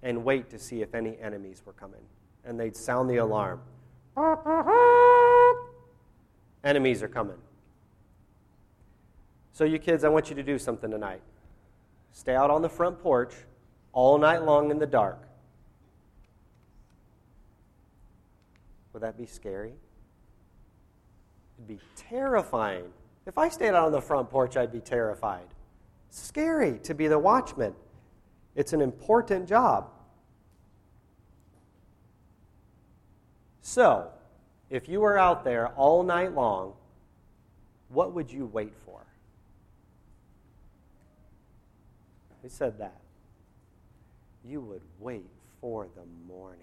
and 0.03 0.23
wait 0.23 0.49
to 0.49 0.60
see 0.60 0.81
if 0.81 0.93
any 0.93 1.17
enemies 1.19 1.62
were 1.65 1.73
coming. 1.73 2.01
And 2.45 2.60
they'd 2.60 2.75
sound 2.75 3.10
the 3.10 3.17
alarm. 3.17 3.62
Enemies 6.63 7.01
are 7.01 7.08
coming. 7.08 7.38
So, 9.53 9.63
you 9.63 9.79
kids, 9.79 10.03
I 10.03 10.10
want 10.10 10.29
you 10.29 10.36
to 10.36 10.43
do 10.43 10.60
something 10.60 10.91
tonight. 10.91 11.21
Stay 12.12 12.36
out 12.36 12.51
on 12.51 12.62
the 12.62 12.69
front 12.69 13.01
porch 13.01 13.34
all 13.95 14.17
night 14.19 14.43
long 14.43 14.69
in 14.69 14.77
the 14.77 14.86
dark. 14.86 15.17
Would 18.93 19.01
that 19.01 19.17
be 19.17 19.25
scary? 19.25 19.73
It'd 21.58 21.67
be 21.67 21.79
terrifying. 21.95 22.84
If 23.25 23.38
I 23.38 23.49
stayed 23.49 23.69
out 23.69 23.86
on 23.88 23.91
the 23.91 24.01
front 24.01 24.29
porch, 24.29 24.55
I'd 24.58 24.71
be 24.71 24.81
terrified. 24.81 25.47
Scary 26.12 26.77
to 26.84 26.93
be 26.93 27.08
the 27.08 27.17
watchman. 27.17 27.73
It's 28.53 28.73
an 28.73 28.81
important 28.81 29.47
job. 29.47 29.89
So, 33.62 34.10
if 34.69 34.88
you 34.88 34.99
were 34.99 35.17
out 35.17 35.43
there 35.43 35.69
all 35.69 36.03
night 36.03 36.34
long, 36.34 36.73
what 37.89 38.13
would 38.13 38.31
you 38.31 38.45
wait 38.45 38.73
for? 38.86 39.01
Who 42.41 42.49
said 42.49 42.77
that? 42.79 42.99
You 44.47 44.62
would 44.62 44.81
wait 44.99 45.25
for 45.60 45.88
the 45.95 46.05
morning, 46.27 46.60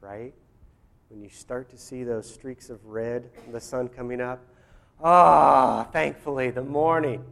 right? 0.00 0.32
When 1.08 1.20
you 1.20 1.28
start 1.28 1.70
to 1.70 1.78
see 1.78 2.04
those 2.04 2.32
streaks 2.32 2.70
of 2.70 2.84
red, 2.84 3.30
the 3.50 3.60
sun 3.60 3.88
coming 3.88 4.20
up, 4.20 4.40
ah, 5.02 5.86
oh, 5.86 5.90
thankfully, 5.90 6.50
the 6.50 6.62
morning. 6.62 7.24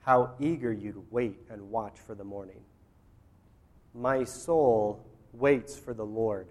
How 0.00 0.30
eager 0.38 0.72
you'd 0.72 1.02
wait 1.10 1.38
and 1.50 1.70
watch 1.70 1.98
for 2.06 2.14
the 2.14 2.24
morning. 2.24 2.60
My 3.94 4.24
soul 4.24 5.04
waits 5.32 5.76
for 5.76 5.94
the 5.94 6.06
Lord 6.06 6.48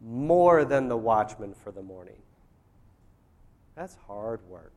more 0.00 0.64
than 0.64 0.88
the 0.88 0.96
watchman 0.96 1.54
for 1.54 1.72
the 1.72 1.82
morning. 1.82 2.18
That's 3.74 3.96
hard 4.06 4.40
work. 4.48 4.75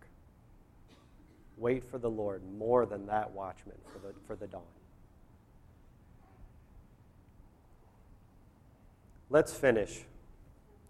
Wait 1.59 1.83
for 1.83 1.97
the 1.97 2.09
Lord 2.09 2.41
more 2.57 2.85
than 2.85 3.05
that 3.07 3.31
watchman 3.31 3.75
for 3.91 3.99
the, 3.99 4.13
for 4.25 4.35
the 4.35 4.47
dawn. 4.47 4.61
Let's 9.29 9.53
finish 9.53 10.05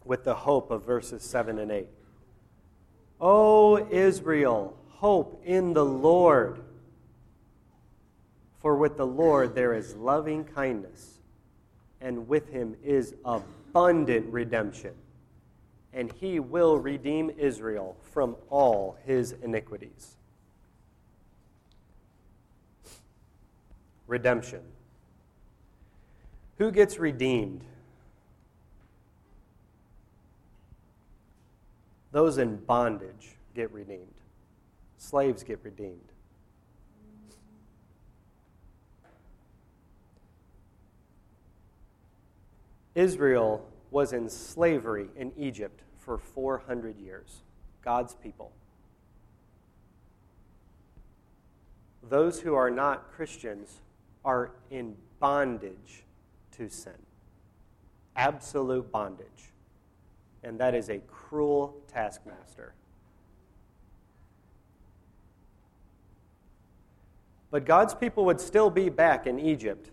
with 0.05 0.23
the 0.23 0.35
hope 0.35 0.71
of 0.71 0.85
verses 0.85 1.23
7 1.23 1.59
and 1.59 1.71
8. 1.71 1.87
O 3.19 3.87
Israel, 3.89 4.77
hope 4.89 5.41
in 5.45 5.73
the 5.73 5.83
Lord. 5.85 6.61
For 8.59 8.77
with 8.77 8.95
the 8.97 9.07
Lord 9.07 9.55
there 9.55 9.73
is 9.73 9.95
loving 9.95 10.45
kindness 10.45 11.19
and 11.99 12.27
with 12.27 12.49
him 12.49 12.75
is 12.83 13.15
abundant 13.25 14.31
redemption. 14.31 14.93
and 15.93 16.11
he 16.11 16.39
will 16.39 16.77
redeem 16.77 17.31
Israel 17.37 17.97
from 18.01 18.35
all 18.49 18.97
his 19.05 19.33
iniquities. 19.43 20.17
Redemption. 24.09 24.61
Who 26.57 26.71
gets 26.71 26.97
redeemed? 26.97 27.63
Those 32.11 32.39
in 32.39 32.57
bondage 32.57 33.35
get 33.55 33.71
redeemed. 33.71 34.07
Slaves 34.97 35.43
get 35.43 35.59
redeemed. 35.63 36.11
Israel 42.95 43.63
was 43.91 44.11
in 44.11 44.27
slavery 44.27 45.07
in 45.15 45.31
Egypt 45.37 45.81
for 45.99 46.17
400 46.17 46.97
years. 46.97 47.43
God's 47.83 48.15
people. 48.15 48.51
Those 52.09 52.41
who 52.41 52.55
are 52.55 52.71
not 52.71 53.11
Christians 53.11 53.81
are 54.23 54.51
in 54.69 54.95
bondage 55.19 56.03
to 56.51 56.69
sin. 56.69 56.93
Absolute 58.15 58.91
bondage. 58.91 59.51
And 60.43 60.59
that 60.59 60.73
is 60.73 60.89
a 60.89 60.99
cruel 60.99 61.75
taskmaster. 61.87 62.73
But 67.51 67.65
God's 67.65 67.93
people 67.93 68.25
would 68.25 68.39
still 68.39 68.69
be 68.69 68.89
back 68.89 69.25
in 69.25 69.39
Egypt 69.39 69.89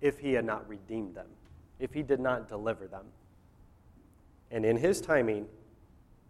if 0.00 0.18
He 0.18 0.32
had 0.32 0.44
not 0.44 0.68
redeemed 0.68 1.14
them, 1.14 1.28
if 1.78 1.92
He 1.92 2.02
did 2.02 2.20
not 2.20 2.48
deliver 2.48 2.86
them. 2.86 3.04
And 4.50 4.64
in 4.64 4.76
His 4.76 5.00
timing, 5.00 5.46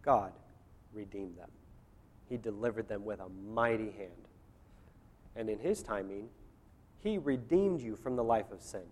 God 0.02 0.32
redeemed 0.92 1.38
them. 1.38 1.48
He 2.28 2.36
delivered 2.36 2.88
them 2.88 3.04
with 3.04 3.20
a 3.20 3.28
mighty 3.52 3.90
hand. 3.92 4.10
And 5.34 5.48
in 5.48 5.58
His 5.58 5.82
timing, 5.82 6.28
He 7.02 7.18
redeemed 7.18 7.80
you 7.80 7.96
from 7.96 8.16
the 8.16 8.24
life 8.24 8.50
of 8.52 8.60
sin. 8.62 8.82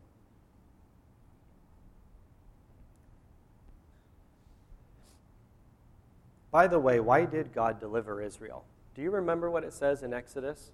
By 6.51 6.67
the 6.67 6.81
way, 6.81 6.99
why 6.99 7.27
did 7.27 7.53
God 7.53 7.79
deliver 7.79 8.21
Israel? 8.21 8.65
Do 8.95 9.03
you 9.03 9.11
remember 9.11 9.51
what 9.51 9.63
it 9.63 9.73
says 9.73 10.03
in 10.03 10.13
Exodus? 10.13 10.73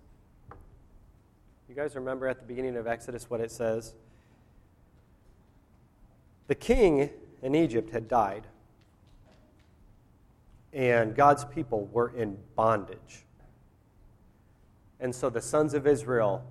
You 1.68 1.74
guys 1.74 1.94
remember 1.94 2.26
at 2.28 2.38
the 2.38 2.46
beginning 2.46 2.76
of 2.76 2.86
Exodus 2.86 3.28
what 3.28 3.40
it 3.40 3.50
says? 3.50 3.94
The 6.46 6.54
king 6.54 7.10
in 7.42 7.54
Egypt 7.54 7.90
had 7.90 8.08
died, 8.08 8.46
and 10.72 11.14
God's 11.14 11.44
people 11.44 11.88
were 11.92 12.12
in 12.16 12.38
bondage. 12.54 13.25
And 15.00 15.14
so 15.14 15.30
the 15.30 15.42
sons 15.42 15.74
of 15.74 15.86
Israel 15.86 16.44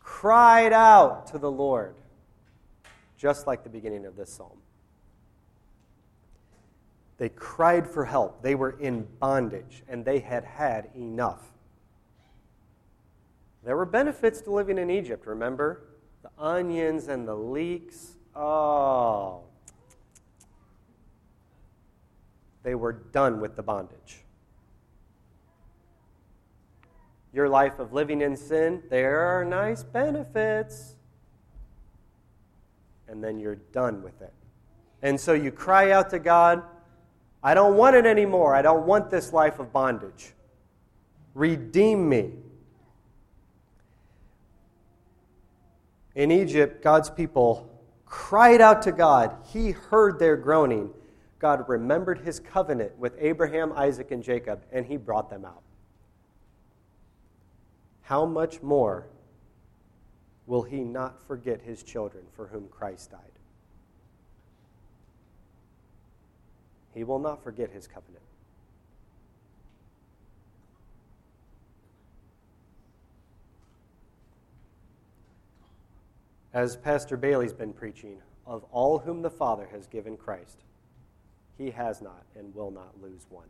cried 0.00 0.72
out 0.72 1.26
to 1.28 1.38
the 1.38 1.50
Lord, 1.50 1.94
just 3.16 3.46
like 3.46 3.62
the 3.62 3.70
beginning 3.70 4.04
of 4.06 4.16
this 4.16 4.32
psalm. 4.32 4.58
They 7.18 7.28
cried 7.28 7.86
for 7.86 8.04
help. 8.04 8.42
They 8.42 8.56
were 8.56 8.78
in 8.80 9.06
bondage, 9.20 9.84
and 9.88 10.04
they 10.04 10.18
had 10.18 10.44
had 10.44 10.90
enough. 10.96 11.52
There 13.64 13.76
were 13.76 13.86
benefits 13.86 14.40
to 14.42 14.50
living 14.50 14.76
in 14.76 14.90
Egypt, 14.90 15.26
remember? 15.26 15.82
The 16.22 16.30
onions 16.36 17.06
and 17.06 17.28
the 17.28 17.36
leeks. 17.36 18.16
Oh. 18.34 19.42
They 22.64 22.74
were 22.74 22.92
done 22.92 23.40
with 23.40 23.54
the 23.54 23.62
bondage. 23.62 24.21
Your 27.32 27.48
life 27.48 27.78
of 27.78 27.92
living 27.92 28.20
in 28.20 28.36
sin, 28.36 28.82
there 28.90 29.20
are 29.20 29.44
nice 29.44 29.82
benefits. 29.82 30.96
And 33.08 33.22
then 33.22 33.38
you're 33.38 33.56
done 33.72 34.02
with 34.02 34.20
it. 34.20 34.32
And 35.02 35.18
so 35.18 35.32
you 35.32 35.50
cry 35.50 35.90
out 35.90 36.10
to 36.10 36.18
God 36.18 36.62
I 37.42 37.54
don't 37.54 37.76
want 37.76 37.96
it 37.96 38.06
anymore. 38.06 38.54
I 38.54 38.62
don't 38.62 38.86
want 38.86 39.10
this 39.10 39.32
life 39.32 39.58
of 39.58 39.72
bondage. 39.72 40.32
Redeem 41.34 42.08
me. 42.08 42.30
In 46.14 46.30
Egypt, 46.30 46.82
God's 46.82 47.10
people 47.10 47.68
cried 48.04 48.60
out 48.60 48.82
to 48.82 48.92
God. 48.92 49.34
He 49.52 49.70
heard 49.70 50.18
their 50.18 50.36
groaning. 50.36 50.90
God 51.38 51.68
remembered 51.68 52.20
his 52.20 52.38
covenant 52.38 52.96
with 52.98 53.16
Abraham, 53.18 53.72
Isaac, 53.72 54.12
and 54.12 54.22
Jacob, 54.22 54.62
and 54.70 54.86
he 54.86 54.96
brought 54.96 55.28
them 55.30 55.44
out. 55.44 55.62
How 58.02 58.26
much 58.26 58.62
more 58.62 59.06
will 60.46 60.62
he 60.62 60.80
not 60.80 61.20
forget 61.26 61.62
his 61.62 61.82
children 61.82 62.24
for 62.34 62.48
whom 62.48 62.68
Christ 62.68 63.10
died? 63.12 63.20
He 66.94 67.04
will 67.04 67.18
not 67.18 67.42
forget 67.42 67.70
his 67.70 67.86
covenant. 67.86 68.22
As 76.52 76.76
Pastor 76.76 77.16
Bailey's 77.16 77.54
been 77.54 77.72
preaching, 77.72 78.18
of 78.46 78.64
all 78.72 78.98
whom 78.98 79.22
the 79.22 79.30
Father 79.30 79.66
has 79.72 79.86
given 79.86 80.18
Christ, 80.18 80.58
he 81.56 81.70
has 81.70 82.02
not 82.02 82.24
and 82.36 82.54
will 82.54 82.70
not 82.70 83.00
lose 83.00 83.24
one. 83.30 83.48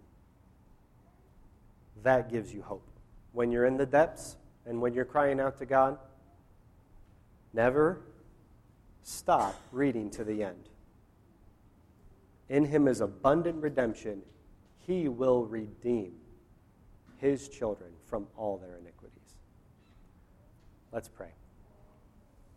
That 2.05 2.31
gives 2.31 2.55
you 2.55 2.63
hope. 2.63 2.87
When 3.33 3.51
you're 3.51 3.67
in 3.67 3.77
the 3.77 3.87
depths 3.87 4.37
and 4.67 4.81
when 4.81 4.95
you're 4.95 5.05
crying 5.05 5.41
out 5.41 5.59
to 5.59 5.67
God, 5.67 5.99
never 7.53 8.01
stop 9.03 9.61
reading 9.73 10.11
to 10.11 10.25
the 10.25 10.43
end. 10.43 10.69
In 12.49 12.65
him 12.65 12.87
is 12.87 13.01
abundant 13.01 13.63
redemption. 13.63 14.23
He 14.87 15.09
will 15.09 15.47
redeem 15.47 16.13
his 17.19 17.49
children 17.49 17.91
from 18.07 18.27
all 18.37 18.59
their 18.59 18.77
iniquities. 18.77 19.37
Let's 20.93 21.09
pray. 21.09 21.31